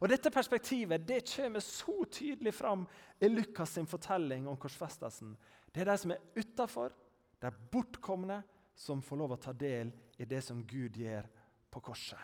Og 0.00 0.08
Dette 0.08 0.32
perspektivet 0.32 1.04
det 1.04 1.22
kommer 1.28 1.60
så 1.64 2.04
tydelig 2.08 2.54
fram 2.56 2.86
i 3.20 3.28
Lukas' 3.28 3.74
sin 3.76 3.88
fortelling 3.88 4.48
om 4.48 4.56
korsfestelsen. 4.56 5.34
Det 5.72 5.82
er 5.82 5.90
de 5.90 5.96
som 6.00 6.14
er 6.14 6.24
utafor, 6.38 6.94
de 7.40 7.52
bortkomne, 7.72 8.40
som 8.74 9.02
får 9.04 9.18
lov 9.20 9.34
å 9.34 9.40
ta 9.40 9.52
del 9.52 9.90
i 10.16 10.24
det 10.24 10.40
som 10.44 10.62
Gud 10.64 10.96
gjør 10.96 11.26
på 11.68 11.82
korset. 11.84 12.20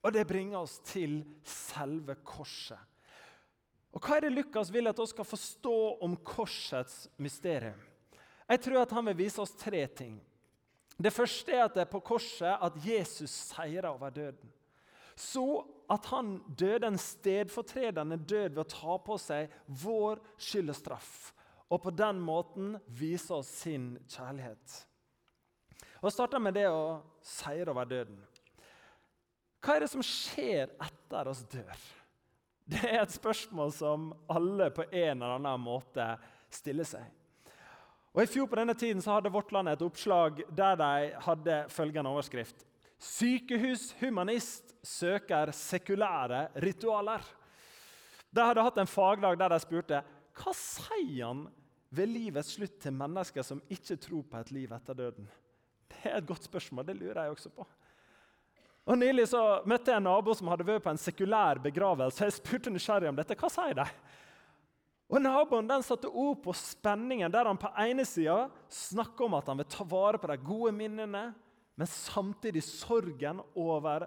Og 0.00 0.12
Det 0.12 0.24
bringer 0.24 0.62
oss 0.62 0.78
til 0.80 1.20
selve 1.44 2.16
korset. 2.24 2.80
Og 3.90 4.02
Hva 4.02 4.16
er 4.16 4.26
det 4.26 4.34
Lukas 4.36 4.70
vil 4.72 4.86
at 4.86 4.98
vi 4.98 5.06
skal 5.10 5.26
forstå 5.26 5.78
om 6.06 6.16
korsets 6.26 7.08
mysterium? 7.18 7.78
Jeg 8.50 8.62
tror 8.64 8.82
at 8.82 8.92
Han 8.94 9.10
vil 9.10 9.18
vise 9.24 9.42
oss 9.42 9.56
tre 9.58 9.86
ting. 9.86 10.20
Det 11.00 11.12
første 11.14 11.52
er 11.54 11.64
at 11.64 11.76
det 11.76 11.84
er 11.86 11.90
på 11.90 12.02
korset 12.04 12.60
at 12.60 12.76
Jesus 12.84 13.30
seirer 13.30 13.88
over 13.88 14.10
døden. 14.12 14.50
Så 15.16 15.62
at 15.90 16.06
han 16.12 16.38
døde 16.58 16.86
en 16.86 16.98
stedfortredende 17.00 18.16
død 18.16 18.54
ved 18.54 18.62
å 18.62 18.68
ta 18.68 18.96
på 19.04 19.16
seg 19.20 19.52
vår 19.82 20.20
skyld 20.40 20.72
og 20.72 20.76
straff. 20.78 21.14
Og 21.70 21.82
på 21.84 21.92
den 21.94 22.20
måten 22.24 22.74
vise 22.86 23.32
oss 23.34 23.50
sin 23.62 23.94
kjærlighet. 24.10 24.76
Og 26.00 26.12
starter 26.12 26.42
med 26.42 26.56
det 26.56 26.66
å 26.72 27.00
seire 27.24 27.72
over 27.72 27.88
døden. 27.88 28.20
Hva 29.60 29.76
er 29.76 29.84
det 29.84 29.90
som 29.92 30.04
skjer 30.04 30.72
etter 30.80 31.32
oss 31.32 31.42
dør? 31.52 31.88
Det 32.70 32.86
er 32.86 33.00
et 33.02 33.14
spørsmål 33.14 33.72
som 33.74 34.10
alle 34.30 34.68
på 34.74 34.84
en 34.86 35.16
eller 35.16 35.38
annen 35.40 35.62
måte 35.62 36.04
stiller 36.54 36.86
seg. 36.86 37.06
Og 38.14 38.22
I 38.22 38.30
fjor 38.30 38.48
på 38.50 38.58
denne 38.58 38.74
tiden 38.78 39.02
så 39.02 39.16
hadde 39.16 39.30
Vårt 39.32 39.52
Land 39.54 39.70
et 39.70 39.82
oppslag 39.86 40.42
der 40.54 40.78
de 40.78 41.10
hadde 41.26 41.58
følgende 41.70 42.10
overskrift. 42.10 42.64
Sykehushumanist 43.00 44.74
søker 44.86 45.52
sekulære 45.56 46.48
ritualer. 46.62 47.22
De 48.30 48.44
hadde 48.44 48.64
hatt 48.66 48.80
en 48.82 48.90
fagdag 48.90 49.38
der 49.40 49.54
de 49.54 49.60
spurte 49.62 50.02
hva 50.40 50.54
sier 50.56 51.26
han 51.26 51.46
ved 51.90 52.10
livets 52.12 52.54
slutt 52.54 52.78
til 52.82 52.94
mennesker 52.94 53.46
som 53.46 53.62
ikke 53.72 53.98
tror 53.98 54.26
på 54.30 54.42
et 54.42 54.52
liv 54.54 54.74
etter 54.74 54.98
døden. 54.98 55.26
Det 55.90 56.04
er 56.06 56.20
et 56.20 56.28
godt 56.28 56.46
spørsmål. 56.46 56.86
Det 56.86 56.98
lurer 57.00 57.24
jeg 57.24 57.34
også 57.34 57.50
på. 57.54 57.66
Og 58.88 58.96
Nylig 58.98 59.26
så 59.30 59.42
møtte 59.68 59.92
jeg 59.92 60.00
en 60.00 60.08
nabo 60.08 60.34
som 60.36 60.48
hadde 60.50 60.66
vært 60.66 60.84
på 60.86 60.92
en 60.92 61.00
sekulær 61.00 61.60
begravelse. 61.62 62.24
Jeg 62.24 62.38
spurte 62.38 62.72
nysgjerrig 62.72 63.10
om 63.10 63.18
dette. 63.18 63.36
Hva 63.38 63.50
sier 63.52 63.76
de? 63.76 63.86
Og 65.10 65.18
Naboen 65.22 65.66
den 65.66 65.82
satte 65.82 66.08
ord 66.08 66.38
på 66.44 66.54
spenningen 66.54 67.32
der 67.34 67.48
han 67.50 67.58
på 67.58 67.70
ene 67.82 68.04
sida 68.06 68.44
snakker 68.70 69.26
om 69.26 69.36
at 69.40 69.48
han 69.50 69.58
vil 69.58 69.70
ta 69.70 69.86
vare 69.90 70.20
på 70.22 70.30
de 70.30 70.36
gode 70.46 70.72
minnene, 70.76 71.24
men 71.74 71.90
samtidig 71.90 72.62
sorgen 72.62 73.40
over 73.58 74.06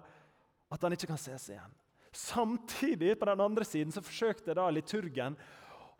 at 0.72 0.86
han 0.86 0.96
ikke 0.96 1.10
kan 1.12 1.20
ses 1.20 1.50
igjen. 1.52 1.74
Samtidig 2.14 3.18
på 3.20 3.28
den 3.28 3.42
andre 3.44 3.66
siden 3.68 3.92
så 3.92 4.02
forsøkte 4.04 4.56
da 4.56 4.68
liturgen 4.72 5.36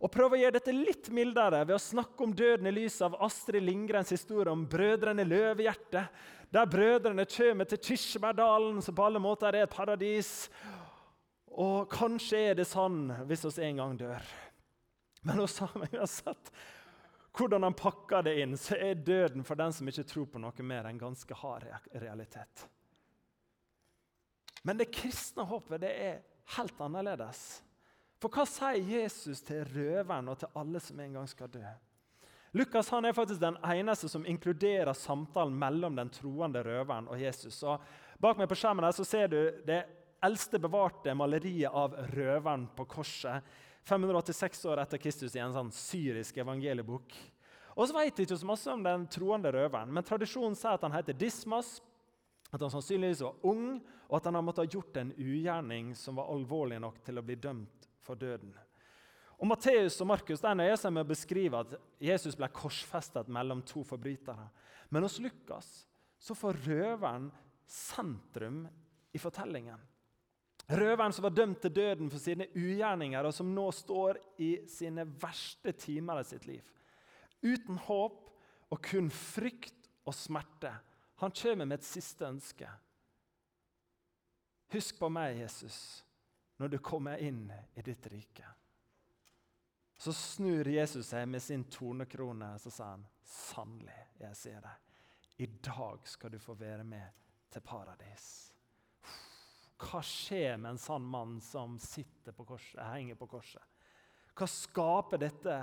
å 0.05 0.09
prøve 0.11 0.37
å 0.37 0.41
gjøre 0.41 0.57
dette 0.57 0.75
litt 0.75 1.11
mildere 1.15 1.63
ved 1.65 1.77
å 1.77 1.83
snakke 1.83 2.25
om 2.25 2.33
døden 2.37 2.69
i 2.69 2.75
lys 2.75 2.97
av 3.05 3.17
Astrid 3.25 3.65
Lindgrens 3.65 4.13
historie 4.15 4.53
om 4.53 4.65
brødrene 4.69 5.27
Løvehjerte, 5.27 6.07
der 6.55 6.71
brødrene 6.71 7.27
kommer 7.27 7.67
til 7.67 7.81
Kirsebærdalen, 7.83 8.83
som 8.83 8.95
på 8.95 9.05
alle 9.05 9.19
måter 9.19 9.51
er 9.51 9.67
et 9.67 9.75
paradis. 9.75 10.49
Og 11.51 11.89
kanskje 11.91 12.45
er 12.51 12.55
det 12.59 12.69
sånn 12.71 13.09
hvis 13.27 13.43
vi 13.49 13.67
en 13.67 13.83
gang 13.83 13.99
dør. 13.99 14.31
Men 15.27 15.43
uansett 15.43 16.53
hvordan 17.35 17.67
han 17.67 17.75
pakker 17.75 18.23
det 18.23 18.37
inn, 18.43 18.55
så 18.55 18.77
er 18.79 18.95
døden 18.95 19.43
for 19.47 19.59
den 19.59 19.73
som 19.75 19.89
ikke 19.91 20.07
tror 20.07 20.27
på 20.31 20.39
noe 20.39 20.67
mer, 20.67 20.87
en 20.87 21.01
ganske 21.01 21.35
hard 21.35 21.67
realitet. 21.91 22.69
Men 24.63 24.79
det 24.79 24.93
kristne 24.95 25.43
håpet 25.49 25.83
det 25.83 25.91
er 25.91 26.21
helt 26.55 26.79
annerledes. 26.81 27.41
For 28.23 28.31
hva 28.31 28.47
sier 28.49 29.03
Jesus 29.03 29.43
til 29.45 29.67
røveren 29.75 30.31
og 30.31 30.39
til 30.41 30.55
alle 30.57 30.81
som 30.81 31.03
en 31.03 31.19
gang 31.19 31.27
skal 31.29 31.51
dø? 31.53 31.65
Lukas 32.55 32.91
han 32.95 33.05
er 33.05 33.13
faktisk 33.13 33.41
den 33.43 33.57
eneste 33.67 34.09
som 34.09 34.27
inkluderer 34.27 34.95
samtalen 34.95 35.57
mellom 35.59 35.97
den 35.99 36.11
troende 36.15 36.63
røveren 36.63 37.09
og 37.11 37.19
Jesus. 37.19 37.57
Og 37.67 37.83
bak 38.23 38.39
meg 38.39 38.47
på 38.47 38.59
skjermen 38.61 38.87
her 38.87 38.95
så 38.95 39.07
ser 39.07 39.33
du 39.33 39.39
det 39.67 39.81
eldste 40.23 40.61
bevarte 40.63 41.17
maleriet 41.19 41.75
av 41.75 41.97
røveren 42.15 42.69
på 42.77 42.87
korset. 42.93 43.43
586 43.85 44.63
år 44.71 44.85
etter 44.85 45.03
Kristus 45.03 45.35
i 45.35 45.43
en 45.43 45.53
sånn 45.53 45.73
syrisk 45.75 46.39
evangeliebok. 46.41 47.17
Og 47.75 47.89
så 47.91 47.97
vet 47.97 48.21
vi 48.21 48.29
ikke 48.29 48.39
så 48.39 48.49
masse 48.49 48.71
om 48.71 48.87
den 48.87 49.09
troende 49.11 49.51
røveren, 49.53 49.91
men 49.91 50.07
tradisjonen 50.07 50.55
sier 50.55 50.79
at 50.79 50.87
han 50.87 50.95
heter 50.95 51.19
Dismas, 51.19 51.81
at 52.55 52.63
han 52.63 52.71
sannsynligvis 52.71 53.25
var 53.27 53.51
ung, 53.51 53.81
og 54.07 54.21
at 54.21 54.31
han 54.31 54.39
har 54.39 54.47
måttet 54.47 54.69
ha 54.69 54.77
gjort 54.79 55.03
en 55.03 55.11
ugjerning 55.19 55.91
som 55.99 56.23
var 56.23 56.31
alvorlig 56.31 56.79
nok 56.87 57.03
til 57.03 57.19
å 57.19 57.27
bli 57.27 57.35
dømt 57.35 57.91
for 58.07 58.15
døden. 58.21 58.55
Og 59.45 59.49
Matteus 59.51 59.99
og 60.01 60.09
Markus 60.09 60.41
nøyer 60.41 60.79
seg 60.81 60.93
med 60.97 61.05
å 61.05 61.11
beskrive 61.11 61.59
at 61.61 61.75
Jesus 62.01 62.33
ble 62.39 62.49
korsfestet 62.49 63.29
mellom 63.29 63.61
to 63.69 63.83
forbrytere. 63.85 64.47
Men 64.89 65.05
hos 65.05 65.19
Lukas 65.21 65.83
så 66.17 66.33
får 66.33 66.63
røveren 66.65 67.27
sentrum 67.69 68.63
i 69.13 69.21
fortellingen. 69.21 69.83
Røveren 70.73 71.13
som 71.13 71.27
var 71.27 71.37
dømt 71.37 71.61
til 71.61 71.75
døden 71.77 72.09
for 72.09 72.25
sine 72.25 72.47
ugjerninger, 72.57 73.21
og 73.21 73.37
som 73.37 73.53
nå 73.53 73.67
står 73.77 74.23
i 74.41 74.51
sine 74.71 75.05
verste 75.21 75.75
timer 75.77 76.23
i 76.23 76.25
sitt 76.31 76.49
liv. 76.49 76.65
Uten 77.45 77.77
håp 77.85 78.25
og 78.73 78.81
kun 78.89 79.13
frykt 79.13 79.93
og 80.09 80.17
smerte. 80.17 80.73
Han 81.21 81.37
kommer 81.37 81.69
med 81.69 81.83
et 81.83 81.91
siste 81.91 82.25
ønske. 82.25 82.73
Husk 84.73 84.97
på 85.05 85.13
meg, 85.13 85.37
Jesus, 85.45 86.01
når 86.57 86.73
du 86.73 86.81
kommer 86.81 87.21
inn 87.21 87.45
i 87.77 87.85
ditt 87.85 88.09
rike. 88.09 88.54
Så 89.97 90.13
snur 90.13 90.69
Jesus 90.69 91.09
seg 91.13 91.29
med 91.31 91.43
sin 91.43 91.65
tornekrone 91.71 92.55
og 92.57 92.63
så 92.63 92.73
sa 92.73 92.89
han, 92.95 93.05
sannelig, 93.25 94.01
jeg 94.21 94.39
sier 94.39 94.65
deg, 94.65 94.97
i 95.45 95.47
dag 95.65 96.09
skal 96.09 96.35
du 96.35 96.39
få 96.43 96.57
være 96.59 96.85
med 96.87 97.23
til 97.51 97.63
paradis. 97.65 98.27
Hva 99.85 100.01
skjer 100.07 100.57
med 100.59 100.75
en 100.75 100.81
sann 100.81 101.07
mann 101.07 101.39
som 101.43 101.77
på 101.79 102.45
korset, 102.47 102.81
henger 102.93 103.19
på 103.19 103.27
korset? 103.27 103.63
Hva 104.35 104.47
skaper 104.51 105.21
dette 105.23 105.59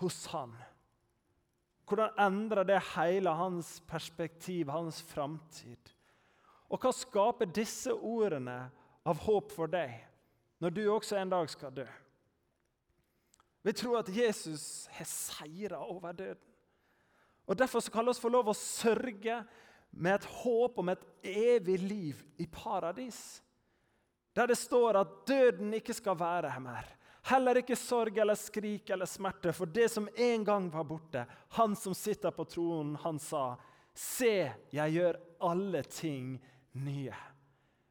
hos 0.00 0.26
han? 0.32 0.52
Hvordan 1.88 2.18
endrer 2.22 2.64
det 2.64 2.82
hele 2.94 3.32
hans 3.34 3.80
perspektiv, 3.88 4.70
hans 4.70 5.00
framtid? 5.02 5.90
Og 6.70 6.78
hva 6.78 6.92
skaper 6.94 7.50
disse 7.50 7.92
ordene 7.92 8.70
av 9.04 9.24
håp 9.26 9.50
for 9.52 9.70
deg 9.70 9.96
når 10.62 10.76
du 10.76 10.84
også 10.92 11.18
en 11.18 11.32
dag 11.32 11.50
skal 11.50 11.74
dø? 11.74 11.86
Vi 13.62 13.72
tror 13.72 14.00
at 14.00 14.08
Jesus 14.08 14.86
har 14.96 15.08
seira 15.08 15.82
over 15.84 16.12
døden. 16.12 16.46
Og 17.46 17.58
Derfor 17.58 17.80
kan 17.92 18.06
vi 18.06 18.14
få 18.14 18.30
lov 18.30 18.48
å 18.48 18.56
sørge 18.56 19.40
med 19.90 20.14
et 20.14 20.28
håp 20.44 20.78
om 20.78 20.92
et 20.92 21.02
evig 21.26 21.80
liv 21.82 22.22
i 22.38 22.46
paradis. 22.46 23.42
Der 24.36 24.46
det 24.46 24.58
står 24.58 25.00
at 25.00 25.16
døden 25.26 25.74
ikke 25.74 25.94
skal 25.94 26.18
være 26.18 26.52
her 26.54 26.62
mer. 26.62 26.86
Heller 27.26 27.58
ikke 27.60 27.76
sorg 27.76 28.16
eller 28.22 28.38
skrik 28.38 28.90
eller 28.94 29.08
smerte, 29.10 29.52
for 29.52 29.68
det 29.68 29.90
som 29.92 30.08
en 30.16 30.44
gang 30.44 30.70
var 30.72 30.86
borte. 30.88 31.26
Han 31.58 31.74
som 31.76 31.94
sitter 31.94 32.30
på 32.30 32.46
tronen, 32.48 32.96
han 32.96 33.18
sa, 33.18 33.56
'Se, 33.94 34.52
jeg 34.72 34.92
gjør 34.92 35.16
alle 35.40 35.82
ting 35.82 36.40
nye'. 36.72 37.14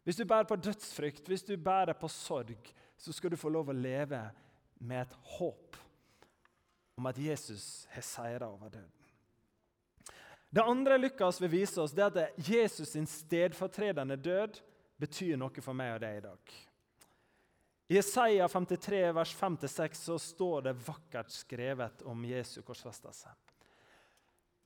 Hvis 0.03 0.15
du 0.15 0.25
bærer 0.25 0.47
på 0.47 0.55
dødsfrykt, 0.55 1.27
hvis 1.27 1.43
du 1.43 1.57
bærer 1.57 1.93
på 1.93 2.07
sorg, 2.07 2.73
så 2.97 3.13
skal 3.13 3.31
du 3.31 3.35
få 3.35 3.49
lov 3.49 3.69
å 3.69 3.75
leve 3.75 4.31
med 4.79 5.03
et 5.03 5.17
håp 5.37 5.77
om 6.99 7.07
at 7.09 7.19
Jesus 7.19 7.87
har 7.93 8.03
seira 8.03 8.47
over 8.49 8.69
døden. 8.69 8.95
Det 10.49 10.65
andre 10.65 10.97
Lukas 10.97 11.37
vil 11.41 11.51
vise 11.51 11.81
oss, 11.81 11.93
det 11.93 12.03
er 12.07 12.31
at 12.31 12.47
Jesus 12.49 12.95
sin 12.95 13.05
stedfortredende 13.07 14.17
død 14.17 14.57
betyr 14.99 15.37
noe 15.37 15.61
for 15.61 15.77
meg 15.77 15.93
og 15.95 16.01
deg 16.03 16.17
i 16.17 16.23
dag. 16.25 16.55
I 17.89 17.99
Isaiah 18.01 18.49
53, 18.49 19.03
vers 19.17 19.35
5-6 19.37 20.01
så 20.09 20.17
står 20.21 20.65
det 20.67 20.75
vakkert 20.85 21.31
skrevet 21.33 22.03
om 22.05 22.25
Jesu 22.25 22.59
korsfestelse. 22.65 23.31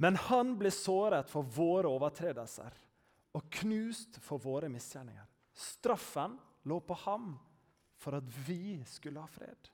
Men 0.03 0.17
han 0.19 0.55
ble 0.59 0.71
såret 0.73 1.29
for 1.31 1.47
våre 1.47 1.91
overtredelser 1.91 2.75
og 3.33 3.47
knust 3.61 4.19
for 4.23 4.43
våre 4.43 4.71
misgjerninger. 4.71 5.27
Straffen 5.53 6.35
lå 6.67 6.79
på 6.83 6.97
ham 7.05 7.33
for 8.01 8.17
at 8.17 8.27
vi 8.47 8.81
skulle 8.89 9.23
ha 9.23 9.29
fred. 9.31 9.69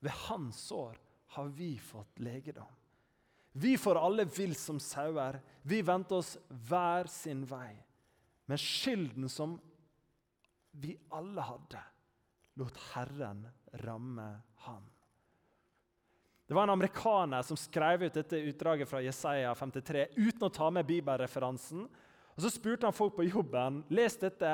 Ved 0.00 0.12
hans 0.28 0.58
sår 0.70 0.98
har 1.36 1.48
vi 1.54 1.78
fått 1.78 2.18
legedom. 2.18 2.72
Vi 3.52 3.78
får 3.78 3.98
alle 3.98 4.24
vill 4.24 4.54
som 4.56 4.80
sauer. 4.80 5.40
Vi 5.62 5.82
vendte 5.82 6.14
oss 6.14 6.36
hver 6.48 7.10
sin 7.10 7.44
vei. 7.46 7.74
Men 8.46 8.58
skylden 8.58 9.28
som 9.28 9.58
vi 10.70 10.94
alle 11.10 11.42
hadde, 11.42 11.82
lot 12.58 12.78
Herren 12.92 13.44
ramme 13.82 14.28
ham. 14.66 14.86
Det 16.46 16.54
var 16.54 16.62
en 16.62 16.74
amerikaner 16.74 17.42
som 17.42 17.56
skrev 17.56 18.02
ut 18.02 18.14
dette 18.14 18.38
utdraget 18.38 18.88
fra 18.88 19.02
Jesaja 19.02 19.52
53 19.54 20.06
uten 20.16 20.46
å 20.48 20.50
ta 20.50 20.70
med 20.70 20.86
bibelreferansen. 20.86 21.84
Og 22.34 22.42
Så 22.42 22.50
spurte 22.50 22.86
han 22.88 22.96
folk 22.96 23.14
på 23.14 23.28
jobben 23.28 23.84
les 23.94 24.16
dette 24.18 24.50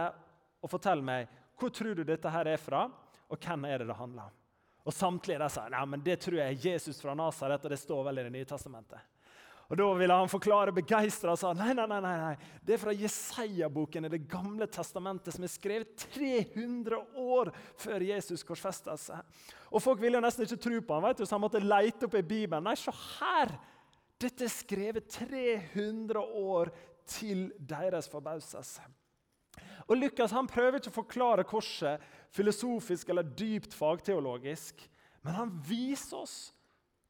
og 0.61 0.73
fortell 0.73 1.01
meg 1.05 1.31
hvor 1.57 1.73
tror 1.73 1.97
du 1.97 2.05
dette 2.05 2.29
her 2.29 2.51
er 2.53 2.61
fra, 2.61 2.83
og 3.33 3.41
hvem 3.41 3.65
er 3.65 3.81
det 3.81 3.89
det 3.89 3.97
handler 3.97 4.29
om. 4.29 4.35
Og 4.87 4.95
Samtlige 4.95 5.41
der 5.43 5.51
sa 5.51 5.67
nei, 5.73 5.83
men 5.91 6.03
det 6.05 6.21
tror 6.23 6.39
jeg 6.39 6.55
er 6.55 6.67
Jesus 6.71 7.01
fra 7.03 7.15
Nasaret, 7.19 7.65
og 7.65 7.73
det 7.73 7.79
står 7.81 8.05
vel 8.07 8.23
i 8.23 8.27
Det 8.29 8.35
nye 8.37 8.49
testamentet. 8.49 9.03
Og 9.67 9.77
Da 9.77 9.87
ville 9.99 10.15
han 10.15 10.31
forklare 10.31 10.75
begeistra 10.75 11.33
og 11.35 11.41
sa 11.41 11.51
nei, 11.59 11.73
nei, 11.75 11.87
nei, 11.91 12.01
nei, 12.05 12.35
det 12.63 12.77
er 12.77 12.83
fra 12.85 12.95
Jesaja-boken 12.95 14.07
i 14.07 14.13
Det 14.13 14.23
gamle 14.31 14.69
testamentet, 14.71 15.35
som 15.35 15.43
er 15.43 15.51
skrevet 15.51 16.07
300 16.15 17.01
år 17.19 17.51
før 17.83 18.05
Jesus 18.07 18.47
korsfesta 18.47 18.95
seg. 19.01 19.19
Og 19.75 19.83
Folk 19.83 20.01
ville 20.03 20.23
nesten 20.23 20.47
ikke 20.47 20.61
tro 20.69 20.83
på 20.87 20.99
ham, 20.99 21.09
vet 21.09 21.19
du, 21.19 21.27
så 21.27 21.35
han 21.35 21.43
måtte 21.43 21.63
leite 21.63 22.07
opp 22.07 22.15
i 22.15 22.23
Bibelen. 22.23 22.63
Nei, 22.69 22.77
se 22.79 22.95
her! 22.95 23.57
Dette 24.17 24.47
er 24.47 24.55
skrevet 24.55 25.11
300 25.13 26.23
år 26.23 26.71
til 27.11 27.51
deres 27.59 28.07
forbauselse. 28.09 28.87
Og 29.87 29.99
Lukas 29.99 30.35
han 30.35 30.49
prøver 30.51 30.81
ikke 30.81 30.93
å 30.93 30.99
forklare 31.01 31.47
korset 31.47 32.03
filosofisk 32.35 33.13
eller 33.13 33.27
dypt 33.39 33.75
fagteologisk, 33.77 34.83
men 35.23 35.39
han 35.39 35.55
viser 35.67 36.25
oss 36.25 36.37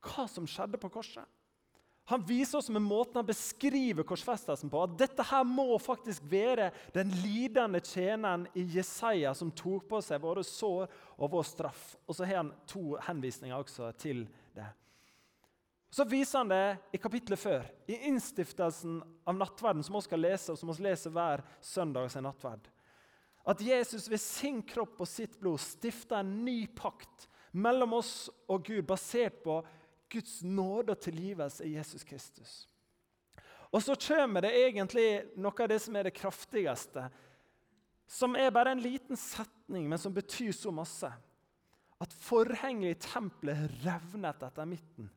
hva 0.06 0.26
som 0.30 0.46
skjedde 0.48 0.78
på 0.80 0.90
korset. 0.92 1.24
Han 2.06 2.22
viser 2.22 2.60
oss 2.60 2.68
med 2.70 2.84
måten 2.86 3.18
han 3.18 3.26
beskriver 3.26 4.06
korsfestelsen 4.06 4.70
på, 4.70 4.78
at 4.78 4.94
dette 5.00 5.24
her 5.26 5.42
må 5.42 5.74
faktisk 5.82 6.22
være 6.30 6.68
den 6.94 7.10
lidende 7.24 7.80
tjeneren 7.82 8.44
i 8.54 8.62
Jesaja 8.76 9.32
som 9.34 9.50
tok 9.50 9.88
på 9.90 9.98
seg 10.06 10.22
våre 10.22 10.44
sår 10.46 10.86
og 11.16 11.32
vår 11.32 11.48
straff. 11.48 11.88
Og 12.06 12.14
så 12.14 12.28
har 12.28 12.44
han 12.44 12.52
to 12.70 12.94
henvisninger 13.08 13.58
også 13.58 13.90
til 13.98 14.22
det. 14.54 14.68
Så 15.96 16.04
viser 16.04 16.42
han 16.42 16.50
det 16.52 16.76
i 16.92 16.98
kapittelet 17.00 17.40
før, 17.40 17.62
i 17.88 17.96
innstiftelsen 18.10 18.98
av 19.24 19.38
nattverden, 19.38 19.80
som 19.86 19.96
vi 19.96 20.02
skal 20.04 20.20
lese, 20.20 20.52
og 20.52 20.60
som 20.60 20.68
vi 20.68 20.84
leser 20.84 21.14
hver 21.14 21.40
søndag. 21.64 22.10
sin 22.12 22.26
nattverd. 22.28 22.68
At 23.48 23.62
Jesus 23.64 24.10
ved 24.10 24.20
sin 24.20 24.60
kropp 24.62 25.00
og 25.00 25.08
sitt 25.08 25.40
blod 25.40 25.56
stifter 25.62 26.20
en 26.20 26.44
ny 26.44 26.66
pakt 26.66 27.24
mellom 27.52 27.96
oss 27.96 28.28
og 28.44 28.68
Gud, 28.68 28.84
basert 28.84 29.40
på 29.40 29.62
Guds 30.12 30.42
nåde 30.42 30.92
og 30.92 31.00
tilgivelse 31.00 31.64
i 31.64 31.76
Jesus 31.78 32.04
Kristus. 32.04 32.68
Og 33.72 33.80
så 33.80 33.96
kommer 33.96 34.44
det 34.44 34.52
egentlig 34.52 35.08
noe 35.40 35.64
av 35.64 35.72
det 35.72 35.80
som 35.80 35.96
er 35.96 36.10
det 36.10 36.18
kraftigste, 36.20 37.08
som 38.06 38.36
er 38.36 38.52
bare 38.52 38.76
en 38.76 38.84
liten 38.84 39.16
setning, 39.16 39.88
men 39.88 39.98
som 39.98 40.12
betyr 40.12 40.52
så 40.52 40.70
masse. 40.70 41.08
At 41.96 42.12
forhenget 42.12 42.98
i 42.98 43.06
tempelet 43.14 43.70
revnet 43.80 44.44
etter 44.44 44.68
midten. 44.68 45.08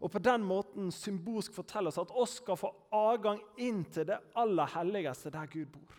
Og 0.00 0.08
på 0.12 0.22
den 0.24 0.44
måten 0.48 0.88
symbolsk 0.94 1.54
forteller 1.54 1.92
oss 1.92 2.00
at 2.00 2.12
oss 2.16 2.38
skal 2.40 2.56
få 2.56 2.70
adgang 2.96 3.40
inn 3.60 3.82
til 3.92 4.08
det 4.08 4.20
aller 4.40 4.72
helligste 4.74 5.32
der 5.34 5.50
Gud 5.52 5.68
bor. 5.74 5.98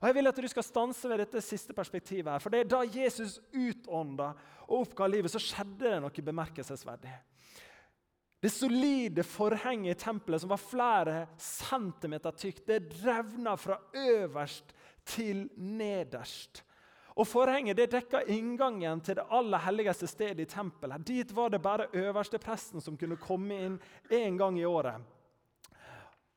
Og 0.00 0.08
jeg 0.08 0.16
vil 0.18 0.28
at 0.28 0.38
du 0.38 0.48
skal 0.50 0.66
stanse 0.66 1.08
ved 1.08 1.22
dette 1.24 1.40
siste 1.42 1.74
perspektivet. 1.74 2.30
her, 2.30 2.42
for 2.42 2.52
det 2.52 2.60
er 2.60 2.68
Da 2.68 2.82
Jesus 2.84 3.40
utånda 3.52 4.34
og 4.68 4.80
oppga 4.82 5.06
livet, 5.08 5.30
så 5.32 5.40
skjedde 5.40 5.88
det 5.88 6.00
noe 6.02 6.26
bemerkelsesverdig. 6.26 7.14
Det 8.44 8.52
solide 8.52 9.24
forhenget 9.24 9.96
i 9.96 10.04
tempelet, 10.04 10.42
som 10.42 10.50
var 10.52 10.60
flere 10.60 11.26
centimeter 11.40 12.30
tykt, 12.36 12.66
det 12.68 12.92
revna 13.00 13.54
fra 13.56 13.78
øverst 13.96 14.74
til 15.08 15.48
nederst. 15.56 16.60
Og 17.14 17.28
Forhenget 17.30 17.78
det 17.78 17.92
dekka 17.92 18.24
inngangen 18.26 19.00
til 19.04 19.20
det 19.20 19.26
aller 19.30 19.62
helligste 19.62 20.08
stedet 20.10 20.42
i 20.42 20.50
tempelet. 20.50 21.04
Dit 21.06 21.30
var 21.32 21.52
det 21.52 21.62
bare 21.62 21.86
øverste 21.92 22.40
presten 22.42 22.82
som 22.82 22.96
kunne 22.98 23.20
komme 23.22 23.54
inn 23.54 23.76
én 24.10 24.38
gang 24.38 24.58
i 24.58 24.66
året. 24.66 24.98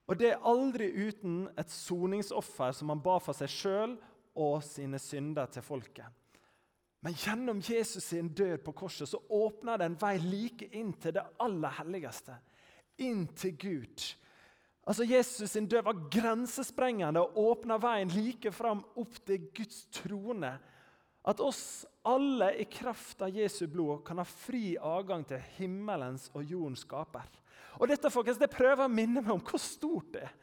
Og 0.07 0.19
det 0.19 0.29
er 0.31 0.45
aldri 0.45 0.91
uten 0.93 1.47
et 1.57 1.71
soningsoffer 1.73 2.71
som 2.77 2.93
han 2.93 3.01
ba 3.03 3.17
for 3.19 3.35
seg 3.35 3.51
sjøl 3.51 3.97
og 4.37 4.61
sine 4.63 5.01
synder 5.01 5.49
til 5.51 5.65
folket. 5.65 6.05
Men 7.01 7.17
gjennom 7.17 7.59
Jesus 7.61 8.03
sin 8.03 8.29
død 8.33 8.57
på 8.65 8.71
korset 8.71 9.09
så 9.09 9.19
åpner 9.29 9.77
det 9.77 9.89
en 9.89 9.99
vei 9.99 10.15
like 10.21 10.69
inn 10.77 10.93
til 11.01 11.13
det 11.17 11.25
aller 11.41 11.75
helligste. 11.81 12.37
Inn 13.05 13.27
til 13.37 13.57
Gud. 13.57 14.05
Altså 14.87 15.03
Jesus 15.03 15.51
sin 15.51 15.67
død 15.67 15.83
var 15.83 15.99
grensesprengende 16.11 17.19
og 17.19 17.37
åpna 17.51 17.75
veien 17.83 18.11
like 18.13 18.53
fram 18.55 18.85
opp 18.95 19.19
til 19.27 19.49
Guds 19.55 19.83
trone. 19.91 20.53
At 21.27 21.41
oss 21.43 21.83
alle 22.07 22.53
i 22.61 22.63
kraft 22.71 23.21
av 23.25 23.35
Jesu 23.35 23.65
blod 23.67 24.05
kan 24.07 24.21
ha 24.21 24.23
fri 24.27 24.77
adgang 24.79 25.25
til 25.27 25.43
himmelens 25.57 26.29
og 26.31 26.45
jordens 26.47 26.85
skaper. 26.87 27.27
Og 27.77 27.91
dette 27.91 28.09
folkens, 28.09 28.39
det 28.39 28.49
prøver 28.53 28.85
å 28.85 28.91
minne 28.91 29.21
meg 29.21 29.33
om 29.35 29.43
hvor 29.43 29.59
stort 29.61 30.13
det 30.15 30.23
er. 30.23 30.35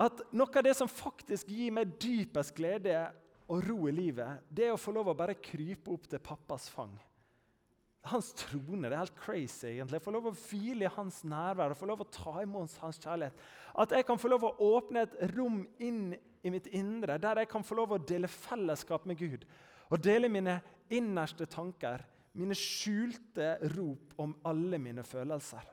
At 0.00 0.24
Noe 0.32 0.48
av 0.56 0.64
det 0.64 0.74
som 0.78 0.88
faktisk 0.90 1.52
gir 1.52 1.74
meg 1.76 1.92
dypest 2.00 2.54
glede 2.56 2.96
og 3.50 3.62
ro 3.66 3.84
i 3.86 3.94
livet, 3.94 4.42
det 4.48 4.66
er 4.66 4.74
å 4.74 4.80
få 4.80 4.94
lov 4.96 5.12
å 5.12 5.16
bare 5.16 5.38
krype 5.38 5.92
opp 5.92 6.08
til 6.10 6.22
pappas 6.24 6.66
fang. 6.72 6.92
Hans 8.08 8.32
trone. 8.32 8.88
Det 8.88 8.94
er 8.94 9.02
helt 9.02 9.18
crazy. 9.20 9.66
egentlig. 9.66 10.00
Få 10.02 10.14
lov 10.14 10.30
å 10.30 10.36
hvile 10.36 10.86
i 10.86 10.94
hans 10.94 11.20
nærvær 11.28 11.74
og 11.74 11.76
få 11.76 11.88
lov 11.90 12.04
å 12.04 12.10
ta 12.10 12.38
imot 12.42 12.78
hans 12.80 12.98
kjærlighet. 12.98 13.42
At 13.76 13.92
jeg 13.92 14.06
kan 14.08 14.18
få 14.18 14.30
lov 14.32 14.46
å 14.48 14.54
åpne 14.70 15.04
et 15.04 15.18
rom 15.34 15.66
inn 15.78 16.14
i 16.42 16.52
mitt 16.52 16.70
indre 16.72 17.18
der 17.20 17.42
jeg 17.42 17.50
kan 17.50 17.64
få 17.66 17.76
lov 17.76 17.92
å 17.92 18.00
dele 18.00 18.30
fellesskap 18.30 19.04
med 19.06 19.20
Gud. 19.20 19.44
Og 19.90 20.00
dele 20.00 20.30
mine 20.32 20.60
innerste 20.90 21.46
tanker, 21.50 22.02
mine 22.32 22.56
skjulte 22.56 23.58
rop 23.74 24.14
om 24.22 24.32
alle 24.46 24.78
mine 24.78 25.04
følelser. 25.04 25.66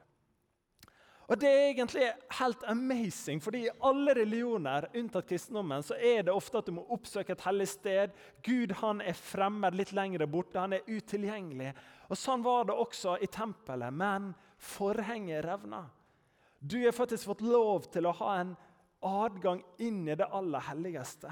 Og 1.28 1.40
Det 1.42 1.50
er 1.50 1.70
egentlig 1.70 2.06
helt 2.40 2.62
amazing, 2.72 3.42
fordi 3.44 3.66
i 3.66 3.72
alle 3.84 4.14
religioner 4.16 4.88
unntatt 4.96 5.28
kristendommen, 5.28 5.84
så 5.84 5.98
er 6.00 6.22
det 6.24 6.32
ofte 6.32 6.62
at 6.62 6.70
du 6.70 6.72
må 6.78 6.86
oppsøke 6.96 7.36
et 7.36 7.44
hellig 7.44 7.68
sted. 7.68 8.14
Gud 8.44 8.72
han 8.80 9.02
er 9.04 9.18
fremmed 9.20 9.76
litt 9.76 9.92
lenger 9.92 10.24
borte, 10.32 10.60
han 10.60 10.78
er 10.78 10.88
utilgjengelig. 10.88 11.74
Og 12.08 12.18
Sånn 12.18 12.44
var 12.44 12.68
det 12.68 12.78
også 12.80 13.18
i 13.22 13.28
tempelet, 13.32 13.94
men 13.94 14.32
forhenget 14.58 15.46
revna. 15.46 15.84
Du 16.60 16.80
har 16.86 16.96
faktisk 16.96 17.28
fått 17.30 17.44
lov 17.46 17.90
til 17.94 18.08
å 18.08 18.16
ha 18.22 18.32
en 18.40 18.56
adgang 19.06 19.62
inn 19.84 20.08
i 20.08 20.16
det 20.18 20.26
aller 20.26 20.64
helligste. 20.72 21.32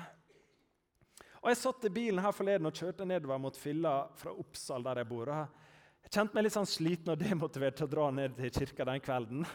Og 1.42 1.50
Jeg 1.52 1.62
satt 1.62 1.86
i 1.86 1.94
bilen 1.94 2.24
her 2.26 2.34
forleden 2.34 2.68
og 2.70 2.74
kjørte 2.74 3.06
nedover 3.06 3.40
mot 3.42 3.58
Filla 3.58 4.08
fra 4.18 4.34
Oppsal, 4.34 4.84
der 4.86 5.02
jeg 5.02 5.10
bor. 5.10 5.30
Jeg 5.30 6.14
kjente 6.14 6.38
meg 6.38 6.46
litt 6.46 6.56
sånn 6.56 6.70
sliten 6.70 7.14
og 7.14 7.22
demotivert 7.22 7.78
til 7.80 7.88
å 7.88 7.92
dra 7.92 8.12
ned 8.14 8.36
til 8.38 8.54
kirka 8.54 8.88
den 8.90 9.04
kvelden. 9.04 9.46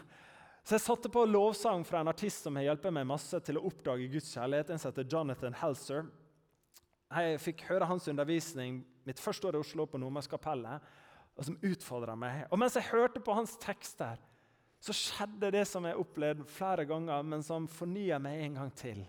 Så 0.64 0.76
jeg 0.76 0.84
satte 0.84 1.10
på 1.10 1.24
lovsang 1.26 1.84
fra 1.88 2.02
en 2.02 2.10
artist 2.12 2.44
som 2.46 2.56
har 2.58 2.68
hjulpet 2.68 2.94
meg 2.94 3.08
masse 3.08 3.38
til 3.42 3.58
å 3.58 3.64
oppdage 3.66 4.08
Guds 4.12 4.32
kjærlighet. 4.36 4.70
En 4.70 4.82
heter 4.82 5.06
Jonathan 5.10 5.56
Helser. 5.56 6.06
Jeg 7.10 7.40
fikk 7.42 7.64
høre 7.66 7.88
hans 7.90 8.06
undervisning 8.10 8.82
mitt 9.08 9.18
første 9.18 9.48
år 9.48 9.58
i 9.58 9.62
Oslo 9.64 9.86
på 9.90 9.98
Nordmørskapellet, 9.98 10.84
og 11.40 11.46
som 11.48 11.56
utfordra 11.64 12.12
meg. 12.20 12.44
Og 12.52 12.60
mens 12.60 12.76
jeg 12.76 12.90
hørte 12.90 13.22
på 13.24 13.32
hans 13.32 13.54
tekst 13.62 13.96
der, 14.02 14.20
så 14.80 14.92
skjedde 14.96 15.50
det 15.52 15.64
som 15.68 15.86
jeg 15.88 15.96
opplevde 16.00 16.44
flere 16.48 16.84
ganger, 16.88 17.24
men 17.24 17.44
som 17.44 17.68
fornya 17.68 18.20
meg 18.20 18.44
en 18.44 18.60
gang 18.60 18.70
til. 18.76 19.00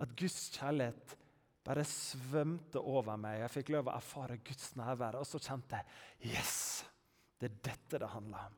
At 0.00 0.12
Guds 0.16 0.50
kjærlighet 0.54 1.16
bare 1.64 1.84
svømte 1.88 2.80
over 2.80 3.16
meg. 3.20 3.42
Jeg 3.42 3.54
fikk 3.56 3.72
lov 3.74 3.88
å 3.88 3.96
erfare 3.96 4.40
Guds 4.44 4.74
nærvær. 4.80 5.20
Og 5.20 5.28
så 5.28 5.40
kjente 5.40 5.80
jeg 5.80 6.34
Yes! 6.36 6.56
Det 7.40 7.48
er 7.48 7.60
dette 7.70 8.00
det 8.02 8.08
handler 8.12 8.50
om. 8.50 8.56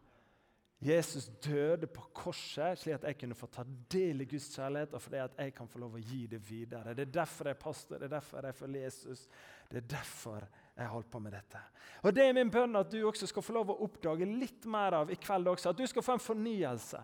Jesus 0.82 1.28
døde 1.44 1.86
på 1.86 2.02
korset 2.10 2.80
slik 2.80 2.96
at 2.96 3.04
jeg 3.06 3.18
kunne 3.20 3.36
få 3.38 3.46
ta 3.54 3.62
del 3.94 4.24
i 4.24 4.26
Guds 4.26 4.48
kjærlighet, 4.50 4.96
og 4.98 5.02
fordi 5.04 5.20
at 5.22 5.36
jeg 5.38 5.54
kan 5.54 5.70
få 5.70 5.78
lov 5.78 5.94
å 5.94 6.02
gi 6.02 6.24
det 6.32 6.40
videre. 6.42 6.94
Det 6.98 7.04
er 7.06 7.12
derfor 7.20 7.46
jeg 7.46 7.54
er 7.54 7.62
pastor, 7.62 8.00
det 8.02 8.08
er 8.08 8.16
derfor 8.16 8.48
jeg 8.48 8.58
følger 8.58 8.88
Jesus. 8.88 9.22
Det 9.70 9.78
er 9.78 9.86
derfor 9.94 10.48
jeg 10.76 10.88
holdt 10.88 11.10
på 11.12 11.20
med 11.20 11.34
dette. 11.36 11.60
Og 12.02 12.14
Det 12.14 12.24
er 12.24 12.36
min 12.36 12.50
bønn 12.50 12.76
at 12.80 12.90
du 12.90 13.02
også 13.06 13.28
skal 13.28 13.44
få 13.44 13.54
lov 13.58 13.70
å 13.72 13.80
oppdage 13.84 14.26
litt 14.26 14.64
mer 14.70 15.02
av 15.02 15.12
i 15.12 15.18
kveld 15.20 15.52
også. 15.52 15.70
At 15.70 15.78
du 15.78 15.86
skal 15.86 16.04
få 16.04 16.16
en 16.16 16.24
fornyelse. 16.24 17.02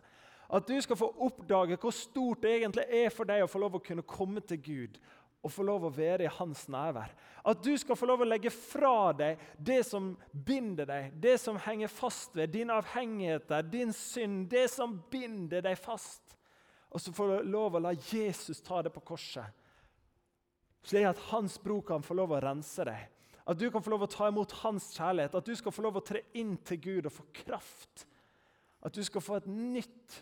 At 0.48 0.66
du 0.66 0.78
skal 0.80 0.96
få 0.96 1.10
oppdage 1.26 1.76
hvor 1.76 1.92
stort 1.92 2.42
det 2.42 2.54
egentlig 2.56 2.86
er 2.88 3.10
for 3.12 3.28
deg 3.28 3.44
å 3.44 3.50
få 3.50 3.60
lov 3.60 3.76
å 3.76 3.84
kunne 3.84 4.06
komme 4.08 4.40
til 4.40 4.62
Gud 4.64 5.00
og 5.38 5.52
få 5.54 5.62
lov 5.62 5.84
å 5.86 5.92
være 5.94 6.26
i 6.26 6.32
hans 6.38 6.64
nærvær. 6.72 7.12
At 7.46 7.60
du 7.62 7.70
skal 7.78 7.96
få 7.96 8.08
lov 8.10 8.24
å 8.24 8.26
legge 8.26 8.50
fra 8.50 9.12
deg 9.14 9.38
det 9.54 9.84
som 9.86 10.10
binder 10.32 10.88
deg, 10.88 11.12
det 11.14 11.36
som 11.38 11.60
henger 11.62 11.92
fast 11.92 12.34
ved 12.36 12.50
dine 12.56 12.74
avhengigheter, 12.74 13.62
din 13.62 13.92
synd, 13.94 14.48
det 14.50 14.66
som 14.72 14.96
binder 15.12 15.62
deg 15.62 15.78
fast. 15.78 16.34
Og 16.90 17.00
så 17.00 17.12
du 17.12 17.46
lov 17.52 17.76
å 17.76 17.84
la 17.84 17.92
Jesus 17.92 18.64
ta 18.64 18.82
det 18.82 18.90
på 18.94 19.04
korset, 19.12 19.46
slik 20.88 21.06
at 21.06 21.20
hans 21.28 21.58
blod 21.60 21.84
kan 21.86 22.02
få 22.02 22.16
lov 22.16 22.32
å 22.32 22.42
rense 22.42 22.84
deg. 22.88 23.06
At 23.48 23.58
du 23.58 23.70
kan 23.72 23.82
få 23.82 23.94
lov 23.94 24.04
å 24.04 24.10
ta 24.12 24.28
imot 24.28 24.52
hans 24.60 24.90
kjærlighet, 24.92 25.34
at 25.34 25.46
du 25.46 25.54
skal 25.56 25.72
få 25.72 25.84
lov 25.86 25.98
å 26.00 26.04
tre 26.04 26.20
inn 26.36 26.56
til 26.68 26.80
Gud 26.84 27.08
og 27.08 27.14
få 27.14 27.24
kraft. 27.44 28.04
At 28.84 28.94
du 28.94 29.00
skal 29.06 29.24
få 29.24 29.38
et 29.38 29.48
nytt 29.48 30.18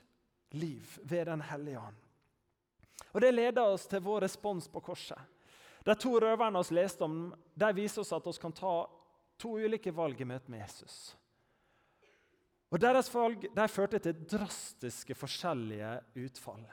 liv 0.54 0.98
ved 1.02 1.26
Den 1.26 1.42
hellige 1.42 1.80
ånd. 1.80 1.98
Og 3.12 3.20
Det 3.20 3.32
leder 3.34 3.66
oss 3.66 3.86
til 3.90 4.04
vår 4.04 4.22
respons 4.28 4.68
på 4.70 4.80
korset. 4.80 5.18
De 5.86 5.94
to 5.94 6.16
røverne 6.22 6.62
vi 6.68 6.78
leste 6.78 7.04
om, 7.04 7.34
de 7.54 7.72
viser 7.74 8.02
oss 8.02 8.14
at 8.14 8.26
vi 8.26 8.38
kan 8.42 8.54
ta 8.54 8.74
to 9.38 9.56
ulike 9.58 9.92
valg 9.94 10.20
i 10.20 10.26
møte 10.26 10.50
med 10.50 10.62
Jesus. 10.62 11.16
Og 12.70 12.80
Deres 12.82 13.10
valg 13.12 13.46
de 13.54 13.66
førte 13.70 14.00
til 14.02 14.24
drastiske 14.26 15.14
forskjellige 15.14 15.92
utfall. 16.26 16.64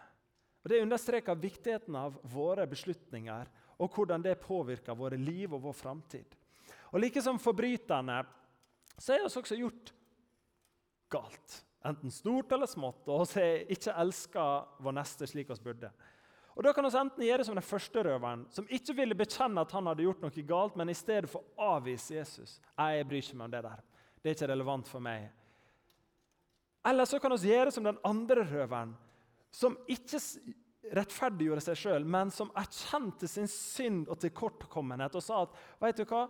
Og 0.64 0.70
Det 0.70 0.82
understreker 0.82 1.36
viktigheten 1.36 1.96
av 1.96 2.18
våre 2.24 2.66
beslutninger 2.70 3.50
og 3.78 3.92
hvordan 3.94 4.24
det 4.24 4.40
påvirker 4.42 4.98
våre 4.98 5.18
liv 5.18 5.54
og 5.54 5.62
vår 5.66 5.76
framtid. 5.76 6.38
Og 6.94 7.02
like 7.02 7.22
som 7.26 7.42
forbryterne 7.42 8.22
så 9.02 9.16
er 9.16 9.24
vi 9.24 9.30
også 9.30 9.58
gjort 9.58 9.94
galt. 11.14 11.60
Enten 11.84 12.12
stort 12.14 12.52
eller 12.54 12.70
smått. 12.70 13.08
Og 13.12 13.26
vi 13.34 13.48
ikke 13.76 13.96
elska 14.04 14.44
vår 14.84 14.98
neste 15.00 15.28
slik 15.28 15.50
vi 15.50 15.62
burde. 15.66 15.92
Og 16.54 16.64
Da 16.64 16.74
kan 16.74 16.86
vi 16.86 16.98
enten 16.98 17.26
gjøre 17.26 17.46
som 17.46 17.56
den 17.58 17.66
første 17.66 18.04
røveren, 18.06 18.46
som 18.54 18.68
ikke 18.70 18.94
ville 18.94 19.18
bekjenne 19.18 19.62
at 19.62 19.72
han 19.74 19.88
hadde 19.90 20.06
gjort 20.06 20.22
noe 20.22 20.44
galt, 20.46 20.76
men 20.78 20.90
i 20.90 20.98
stedet 20.98 21.30
for 21.30 21.42
avvise 21.58 22.14
Jesus. 22.14 22.60
Jeg 22.78 23.08
bryr 23.10 23.24
ikke 23.24 23.40
meg 23.40 23.46
om 23.46 23.56
det 23.56 23.64
der. 23.66 23.80
Det 24.22 24.30
er 24.30 24.38
ikke 24.38 24.52
relevant 24.54 24.88
for 24.88 25.02
meg. 25.04 25.32
Eller 26.86 27.10
så 27.10 27.18
kan 27.20 27.34
vi 27.34 27.50
gjøre 27.50 27.72
som 27.74 27.88
den 27.88 27.98
andre 28.06 28.46
røveren, 28.46 28.94
som 29.50 29.80
ikke 29.90 30.20
rettferdiggjorde 30.94 31.64
seg 31.64 31.80
sjøl, 31.80 32.06
men 32.06 32.32
som 32.34 32.52
erkjente 32.60 33.28
sin 33.32 33.48
synd 33.50 34.10
og 34.12 34.20
tilkortkommenhet 34.22 35.16
og 35.16 35.24
sa 35.24 35.44
at 35.46 35.54
vet 35.82 36.02
du 36.02 36.06
hva, 36.10 36.26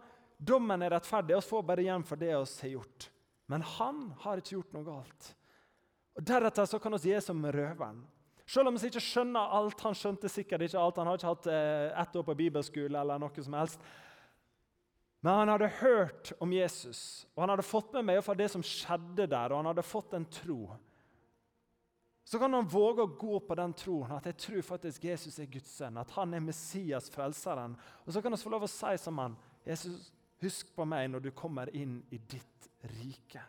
dommen 0.45 0.81
er 0.83 0.93
rettferdig, 0.95 1.37
vi 1.37 1.49
får 1.49 1.63
bare 1.67 1.85
igjen 1.85 2.05
for 2.07 2.19
det 2.19 2.31
vi 2.31 2.61
har 2.65 2.73
gjort. 2.77 3.09
Men 3.51 3.65
han 3.75 4.03
har 4.23 4.39
ikke 4.39 4.57
gjort 4.57 4.75
noe 4.75 4.87
galt. 4.87 5.33
Og 6.17 6.25
Deretter 6.27 6.67
så 6.69 6.79
kan 6.79 6.95
vi 6.95 7.11
gjøre 7.11 7.25
som 7.25 7.43
røveren. 7.43 8.03
Selv 8.45 8.69
om 8.69 8.77
vi 8.77 8.89
ikke 8.89 9.01
skjønner 9.01 9.53
alt. 9.57 9.81
Han 9.85 9.95
skjønte 9.97 10.29
sikkert 10.31 10.65
ikke 10.65 10.79
alt. 10.79 10.99
Han 10.99 11.09
har 11.09 11.19
ikke 11.19 11.31
hatt 11.31 11.51
eh, 11.51 11.91
ett 12.03 12.15
år 12.19 12.25
på 12.27 12.37
bibelskole 12.37 12.99
eller 12.99 13.21
noe 13.21 13.45
som 13.45 13.55
helst. 13.57 13.83
Men 15.23 15.39
han 15.39 15.53
hadde 15.53 15.69
hørt 15.79 16.33
om 16.43 16.51
Jesus, 16.51 17.23
og 17.31 17.45
han 17.45 17.53
hadde 17.53 17.63
fått 17.63 17.93
med 17.95 18.09
meg 18.09 18.25
det 18.35 18.49
som 18.51 18.65
skjedde 18.67 19.23
der, 19.31 19.53
og 19.53 19.61
han 19.61 19.69
hadde 19.69 19.85
fått 19.87 20.17
en 20.17 20.25
tro. 20.27 20.73
Så 22.27 22.39
kan 22.41 22.51
han 22.51 22.67
våge 22.67 23.05
å 23.05 23.13
gå 23.19 23.39
på 23.47 23.55
den 23.55 23.75
troen 23.79 24.11
at 24.17 24.27
jeg 24.27 24.39
tror 24.43 24.65
faktisk 24.67 25.07
Jesus 25.07 25.39
er 25.39 25.47
Guds 25.47 25.71
sønn, 25.77 26.01
at 26.01 26.11
han 26.17 26.35
er 26.35 26.43
Messias, 26.43 27.07
frelseren. 27.11 27.77
Og 28.03 28.11
så 28.11 28.19
kan 28.19 28.35
vi 28.35 28.41
få 28.43 28.51
lov 28.51 28.67
å 28.67 28.71
si 28.71 28.91
som 28.99 29.23
han, 29.23 29.39
Jesus, 29.63 30.11
husk 30.43 30.69
på 30.75 30.85
meg 30.87 31.09
når 31.11 31.25
du 31.25 31.31
kommer 31.35 31.71
inn 31.75 32.01
i 32.11 32.19
ditt 32.19 32.69
rike. 32.99 33.41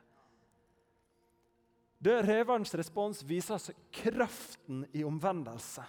Død 2.05 2.27
Røverens 2.29 2.75
respons 2.77 3.23
viser 3.25 3.57
oss 3.57 3.71
kraften 3.95 4.85
i 4.93 5.05
omvendelse. 5.07 5.85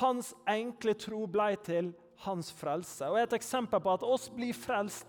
Hans 0.00 0.32
enkle 0.50 0.94
tro 0.98 1.24
ble 1.30 1.52
til 1.64 1.92
hans 2.24 2.50
frelse. 2.54 3.06
Og 3.06 3.20
Et 3.20 3.36
eksempel 3.38 3.80
på 3.80 3.92
at 3.92 4.06
oss 4.06 4.28
blir 4.34 4.56
frelst 4.56 5.06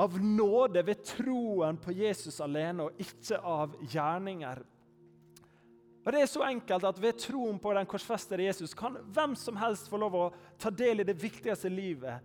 av 0.00 0.16
nåde 0.18 0.82
ved 0.86 1.04
troen 1.04 1.76
på 1.78 1.92
Jesus 1.92 2.40
alene, 2.40 2.88
og 2.88 3.00
ikke 3.00 3.38
av 3.38 3.76
gjerninger. 3.92 4.62
Og 6.02 6.12
Det 6.12 6.22
er 6.22 6.30
så 6.30 6.42
enkelt 6.48 6.84
at 6.84 6.98
ved 6.98 7.18
troen 7.20 7.58
på 7.62 7.74
den 7.76 7.86
korsfestede 7.86 8.48
Jesus 8.48 8.74
kan 8.74 8.96
hvem 9.14 9.36
som 9.38 9.56
helst 9.60 9.90
få 9.90 10.00
lov 10.02 10.16
å 10.18 10.30
ta 10.58 10.70
del 10.70 11.00
i 11.00 11.06
det 11.06 11.14
viktigste, 11.20 11.70
livet, 11.70 12.24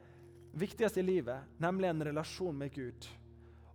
viktigste 0.51 0.99
i 0.99 1.03
livet, 1.03 1.43
nemlig 1.57 1.89
en 1.89 2.03
relasjon 2.09 2.57
med 2.57 2.73
Gud. 2.73 3.07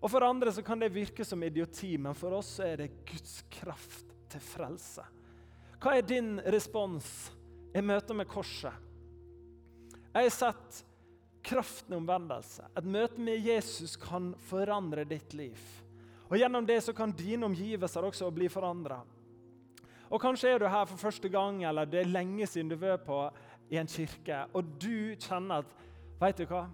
Og 0.02 0.10
For 0.10 0.24
andre 0.26 0.52
så 0.52 0.62
kan 0.66 0.80
det 0.82 0.92
virke 0.94 1.24
som 1.24 1.42
idioti, 1.42 1.94
men 1.98 2.14
for 2.18 2.34
oss 2.34 2.56
så 2.58 2.66
er 2.66 2.80
det 2.82 2.94
Guds 3.06 3.42
kraft 3.50 4.08
til 4.32 4.42
frelse. 4.42 5.04
Hva 5.82 5.96
er 5.98 6.06
din 6.06 6.36
respons 6.50 7.06
i 7.74 7.82
møte 7.82 8.14
med 8.14 8.26
korset? 8.30 8.74
Jeg 10.12 10.26
har 10.28 10.34
sett 10.34 10.82
kraften 11.42 11.94
i 11.94 11.98
omvendelse. 11.98 12.66
Et 12.78 12.84
møte 12.86 13.22
med 13.22 13.46
Jesus 13.46 13.96
kan 13.96 14.32
forandre 14.48 15.06
ditt 15.08 15.34
liv. 15.34 15.58
Og 16.28 16.38
Gjennom 16.38 16.66
det 16.66 16.80
så 16.84 16.94
kan 16.96 17.14
dine 17.16 17.46
omgivelser 17.46 18.06
også 18.08 18.30
bli 18.34 18.48
forandra. 18.52 19.00
Og 20.12 20.20
Kanskje 20.20 20.52
er 20.52 20.60
du 20.60 20.66
her 20.68 20.86
for 20.88 21.00
første 21.00 21.28
gang, 21.32 21.62
eller 21.64 21.88
det 21.88 22.02
er 22.02 22.12
lenge 22.12 22.46
siden 22.46 22.70
du 22.72 22.76
var 22.76 22.98
på 23.04 23.24
i 23.72 23.78
en 23.80 23.88
kirke, 23.88 24.42
og 24.52 24.74
du 24.80 25.14
kjenner 25.16 25.62
at 25.62 25.76
Vet 26.22 26.38
du 26.38 26.46
hva? 26.46 26.66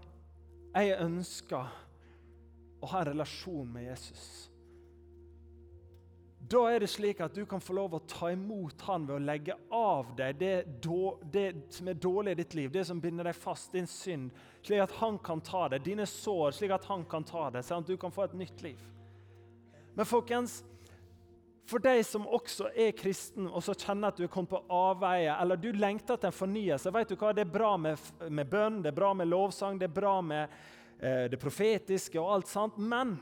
Jeg 0.76 0.98
ønsker 1.00 1.70
å 2.84 2.88
ha 2.92 3.00
en 3.00 3.08
relasjon 3.08 3.70
med 3.72 3.86
Jesus. 3.86 4.26
Da 6.48 6.60
er 6.70 6.80
det 6.80 6.88
slik 6.92 7.18
at 7.24 7.34
du 7.36 7.42
kan 7.48 7.60
få 7.60 7.74
lov 7.76 7.96
å 7.96 8.02
ta 8.08 8.30
imot 8.32 8.80
han 8.86 9.06
ved 9.08 9.16
å 9.16 9.24
legge 9.24 9.56
av 9.74 10.14
deg 10.16 10.38
det, 10.40 10.52
det, 11.32 11.46
som 11.74 11.88
er 11.90 11.98
dårlig 12.00 12.32
i 12.32 12.38
ditt 12.42 12.54
liv, 12.56 12.70
det 12.72 12.84
som 12.88 13.00
binder 13.00 13.28
deg 13.28 13.36
fast, 13.36 13.72
din 13.72 13.88
synd, 13.88 14.30
slik 14.64 14.84
at 14.84 14.94
han 15.00 15.18
kan 15.24 15.42
ta 15.44 15.66
det. 15.72 15.82
Dine 15.84 16.06
sår, 16.08 16.54
slik 16.56 16.72
at 16.76 16.88
han 16.88 17.04
kan 17.08 17.26
ta 17.26 17.48
det, 17.52 17.64
sånn 17.66 17.84
at 17.84 17.90
du 17.90 17.98
kan 18.00 18.14
få 18.14 18.24
et 18.28 18.36
nytt 18.38 18.64
liv. 18.64 18.80
Men 19.96 20.08
folkens, 20.08 20.62
for 21.68 21.84
deg 21.84 22.00
som 22.06 22.24
også 22.24 22.70
er 22.72 22.94
kristen 22.96 23.48
og 23.48 23.60
så 23.64 23.74
kjenner 23.76 24.08
at 24.08 24.16
du 24.16 24.24
er 24.24 24.32
kommet 24.32 24.54
på 24.54 24.62
avveie, 24.72 25.34
eller 25.34 25.60
du 25.60 25.68
lengter 25.76 26.16
etter 26.16 26.30
en 26.30 26.36
fornyelse 26.36 26.92
vet 26.94 27.12
du 27.12 27.16
hva? 27.20 27.34
Det 27.36 27.44
er 27.44 27.52
bra 27.52 27.74
med, 27.80 28.00
med 28.30 28.48
bønn, 28.48 28.80
det 28.84 28.92
er 28.92 28.96
bra 28.96 29.12
med 29.16 29.28
lovsang, 29.28 29.76
det 29.80 29.90
er 29.90 29.98
bra 29.98 30.14
med 30.24 30.56
eh, 30.98 31.26
det 31.28 31.40
profetiske 31.40 32.20
og 32.22 32.32
alt 32.38 32.48
sånt. 32.48 32.80
Men 32.80 33.18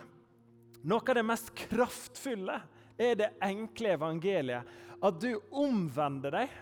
noe 0.87 1.03
av 1.03 1.19
det 1.19 1.27
mest 1.27 1.51
kraftfulle 1.59 2.61
er 2.97 3.19
det 3.19 3.33
enkle 3.43 3.97
evangeliet. 3.97 4.75
At 5.03 5.19
du 5.21 5.33
omvender 5.51 6.39
deg 6.39 6.53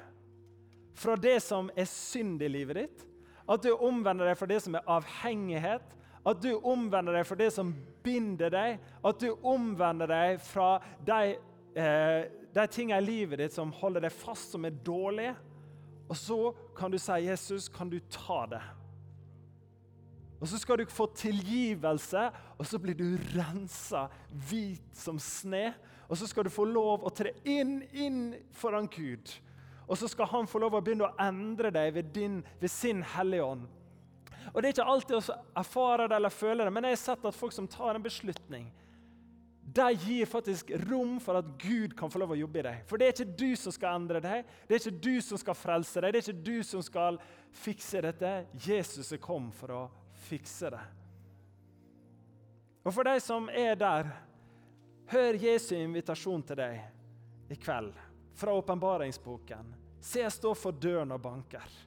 fra 0.99 1.17
det 1.21 1.37
som 1.45 1.69
er 1.77 1.89
synd 1.91 2.43
i 2.43 2.49
livet 2.51 2.81
ditt. 2.81 3.05
At 3.45 3.63
du 3.63 3.75
omvender 3.75 4.31
deg 4.31 4.39
fra 4.41 4.49
det 4.49 4.63
som 4.65 4.79
er 4.79 4.89
avhengighet. 4.91 5.93
At 6.25 6.41
du 6.41 6.55
omvender 6.57 7.19
deg 7.19 7.27
fra 7.29 7.37
det 7.39 7.51
som 7.53 7.75
binder 8.05 8.53
deg. 8.55 8.79
At 9.05 9.21
du 9.21 9.35
omvender 9.45 10.09
deg 10.11 10.41
fra 10.43 10.79
de 11.05 11.35
eh, 11.75 12.31
de 12.55 12.67
tingene 12.71 13.01
i 13.03 13.07
livet 13.07 13.43
ditt 13.43 13.57
som 13.57 13.73
holder 13.75 14.07
deg 14.07 14.15
fast, 14.15 14.55
som 14.55 14.65
er 14.65 14.77
dårlige. 14.87 15.35
Og 16.09 16.17
så 16.17 16.39
kan 16.77 16.91
du 16.91 16.99
si, 16.99 17.13
'Jesus, 17.13 17.69
kan 17.69 17.91
du 17.91 17.99
ta 18.11 18.47
det?' 18.47 18.63
Og 20.41 20.49
Så 20.49 20.59
skal 20.59 20.77
du 20.77 20.85
få 20.85 21.07
tilgivelse, 21.07 22.31
og 22.59 22.67
så 22.67 22.79
blir 22.79 22.95
du 22.95 23.17
rensa 23.33 24.09
hvit 24.51 24.93
som 24.93 25.19
sne. 25.19 25.75
Og 26.09 26.19
så 26.19 26.27
skal 26.27 26.45
du 26.45 26.51
få 26.51 26.67
lov 26.69 27.01
å 27.01 27.13
tre 27.15 27.33
inn, 27.45 27.83
inn 27.93 28.35
foran 28.53 28.87
Gud. 28.87 29.33
Og 29.89 29.97
så 29.97 30.09
skal 30.09 30.27
han 30.27 30.47
få 30.47 30.61
lov 30.61 30.77
å 30.77 30.83
begynne 30.85 31.09
å 31.09 31.17
endre 31.25 31.71
deg 31.73 31.95
ved, 31.95 32.13
din, 32.13 32.43
ved 32.61 32.69
sin 32.69 33.03
Hellige 33.15 33.45
Ånd. 33.45 33.65
Og 34.53 34.63
Det 34.63 34.69
er 34.69 34.75
ikke 34.75 34.91
alltid 34.93 35.17
å 35.17 35.39
erfare 35.57 36.09
det 36.09 36.17
eller 36.17 36.29
føle 36.29 36.65
det, 36.65 36.73
men 36.73 36.85
jeg 36.85 36.99
har 36.99 37.03
sett 37.03 37.25
at 37.25 37.37
folk 37.37 37.53
som 37.53 37.69
tar 37.69 37.97
en 37.97 38.05
beslutning, 38.05 38.69
de 39.67 39.95
gir 39.95 40.27
faktisk 40.27 40.71
rom 40.91 41.17
for 41.21 41.39
at 41.41 41.47
Gud 41.63 41.97
kan 41.97 42.11
få 42.13 42.21
lov 42.21 42.35
å 42.35 42.39
jobbe 42.39 42.61
i 42.61 42.65
deg. 42.67 42.83
For 42.89 43.01
det 43.01 43.07
er 43.07 43.15
ikke 43.15 43.37
du 43.41 43.57
som 43.57 43.73
skal 43.73 43.97
endre 43.99 44.21
deg, 44.23 44.51
det 44.69 44.77
er 44.77 44.83
ikke 44.83 45.05
du 45.07 45.15
som 45.25 45.41
skal 45.41 45.57
frelse 45.57 46.03
deg, 46.05 46.13
det 46.13 46.21
er 46.21 46.27
ikke 46.27 46.45
du 46.47 46.59
som 46.67 46.85
skal 46.85 47.19
fikse 47.65 48.03
dette. 48.05 48.33
Jesus 48.67 49.13
er 49.15 49.23
kom 49.25 49.49
for 49.57 49.73
å 49.73 49.83
fikse 50.27 50.71
det. 50.75 50.83
Og 52.85 52.93
for 52.93 53.09
de 53.09 53.17
som 53.25 53.49
er 53.49 53.79
der, 53.81 54.11
hør 55.09 55.41
Jesu 55.41 55.73
invitasjon 55.79 56.45
til 56.45 56.61
deg 56.61 57.55
i 57.55 57.57
kveld 57.57 57.97
fra 58.37 58.53
åpenbaringsboken. 58.61 59.73
Se, 60.05 60.21
jeg 60.21 60.33
står 60.35 60.59
for 60.61 60.77
døren 60.77 61.15
og 61.17 61.23
banker. 61.25 61.81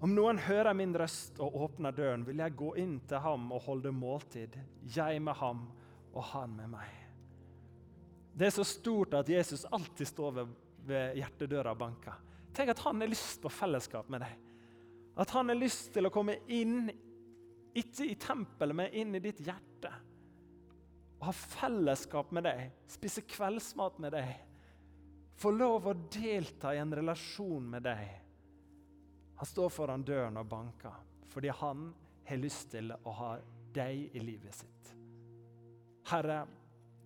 Om 0.00 0.14
noen 0.16 0.40
hører 0.40 0.72
min 0.72 0.94
røst 0.96 1.36
og 1.44 1.58
åpner 1.66 1.92
døren, 1.92 2.24
vil 2.24 2.40
jeg 2.40 2.56
gå 2.56 2.72
inn 2.80 2.96
til 3.08 3.20
ham 3.20 3.50
og 3.52 3.66
holde 3.66 3.92
måltid, 3.92 4.56
jeg 4.96 5.20
med 5.20 5.36
ham 5.36 5.66
og 6.14 6.24
han 6.32 6.56
med 6.56 6.72
meg. 6.72 6.90
Det 8.34 8.48
er 8.48 8.54
så 8.54 8.64
stort 8.64 9.14
at 9.18 9.28
Jesus 9.28 9.66
alltid 9.70 10.08
står 10.08 10.36
ved, 10.38 10.52
ved 10.86 11.16
hjertedøra 11.18 11.74
og 11.74 11.80
banker. 11.82 12.20
Tenk 12.56 12.72
at 12.72 12.82
han 12.86 13.02
har 13.02 13.10
lyst 13.10 13.42
på 13.42 13.52
fellesskap 13.52 14.08
med 14.10 14.24
deg. 14.24 14.36
At 15.20 15.32
han 15.34 15.50
har 15.50 15.58
lyst 15.58 15.90
til 15.94 16.08
å 16.08 16.12
komme 16.14 16.38
inn, 16.50 16.88
ikke 17.76 18.06
i 18.06 18.16
tempelet, 18.18 18.76
men 18.76 18.94
inn 18.96 19.18
i 19.18 19.22
ditt 19.22 19.42
hjerte. 19.44 19.92
Og 21.20 21.28
ha 21.28 21.34
fellesskap 21.36 22.30
med 22.32 22.46
deg, 22.48 22.70
spise 22.88 23.26
kveldsmat 23.28 23.98
med 24.00 24.16
deg. 24.16 24.30
Få 25.40 25.52
lov 25.52 25.90
å 25.90 25.96
delta 26.12 26.72
i 26.74 26.80
en 26.80 26.94
relasjon 26.96 27.68
med 27.74 27.84
deg. 27.84 28.08
Han 29.40 29.48
står 29.48 29.70
foran 29.72 30.04
døren 30.04 30.40
og 30.40 30.48
banker 30.48 31.06
fordi 31.30 31.52
han 31.54 31.84
har 32.26 32.40
lyst 32.42 32.72
til 32.72 32.90
å 32.90 33.12
ha 33.14 33.28
deg 33.72 34.16
i 34.18 34.22
livet 34.24 34.56
sitt. 34.56 34.90
Herre, 36.10 36.42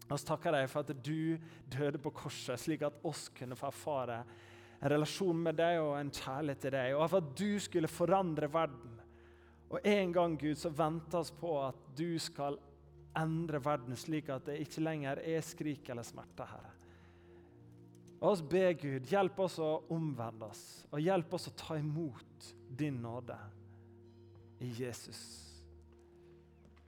vi 0.05 0.19
takker 0.29 0.53
deg 0.53 0.67
for 0.69 0.85
at 0.85 1.05
du 1.05 1.39
døde 1.73 2.01
på 2.03 2.13
korset, 2.15 2.61
slik 2.61 2.85
at 2.85 2.99
oss 3.09 3.29
kunne 3.37 3.57
få 3.57 3.71
erfare 3.71 4.19
en 4.81 4.91
relasjon 4.93 5.41
med 5.47 5.57
deg 5.57 5.81
og 5.81 5.95
en 5.97 6.13
kjærlighet 6.13 6.61
til 6.61 6.75
deg, 6.75 6.93
og 6.99 7.09
for 7.09 7.23
at 7.23 7.33
du 7.39 7.61
skulle 7.63 7.91
forandre 7.91 8.51
verden. 8.53 8.99
Og 9.73 9.81
en 9.81 10.13
gang 10.13 10.37
Gud, 10.39 10.59
så 10.61 10.71
venter 10.71 11.23
oss 11.23 11.33
på 11.35 11.55
at 11.63 11.79
du 11.97 12.19
skal 12.21 12.59
endre 13.19 13.61
verden 13.63 13.97
slik 13.99 14.29
at 14.35 14.47
det 14.49 14.59
ikke 14.65 14.83
lenger 14.85 15.23
er 15.23 15.45
skrik 15.47 15.89
eller 15.91 16.07
smerte, 16.07 16.47
Herre. 16.51 16.73
Og 18.21 18.31
oss 18.33 18.43
be 18.45 18.67
Gud, 18.81 19.09
hjelp 19.11 19.41
oss 19.45 19.59
å 19.61 19.71
omvende 19.93 20.49
oss, 20.49 20.65
og 20.93 21.03
hjelp 21.03 21.35
oss 21.37 21.51
å 21.51 21.57
ta 21.59 21.79
imot 21.81 22.53
din 22.69 23.03
nåde. 23.03 23.37
I 24.65 24.71
Jesus. 24.79 25.44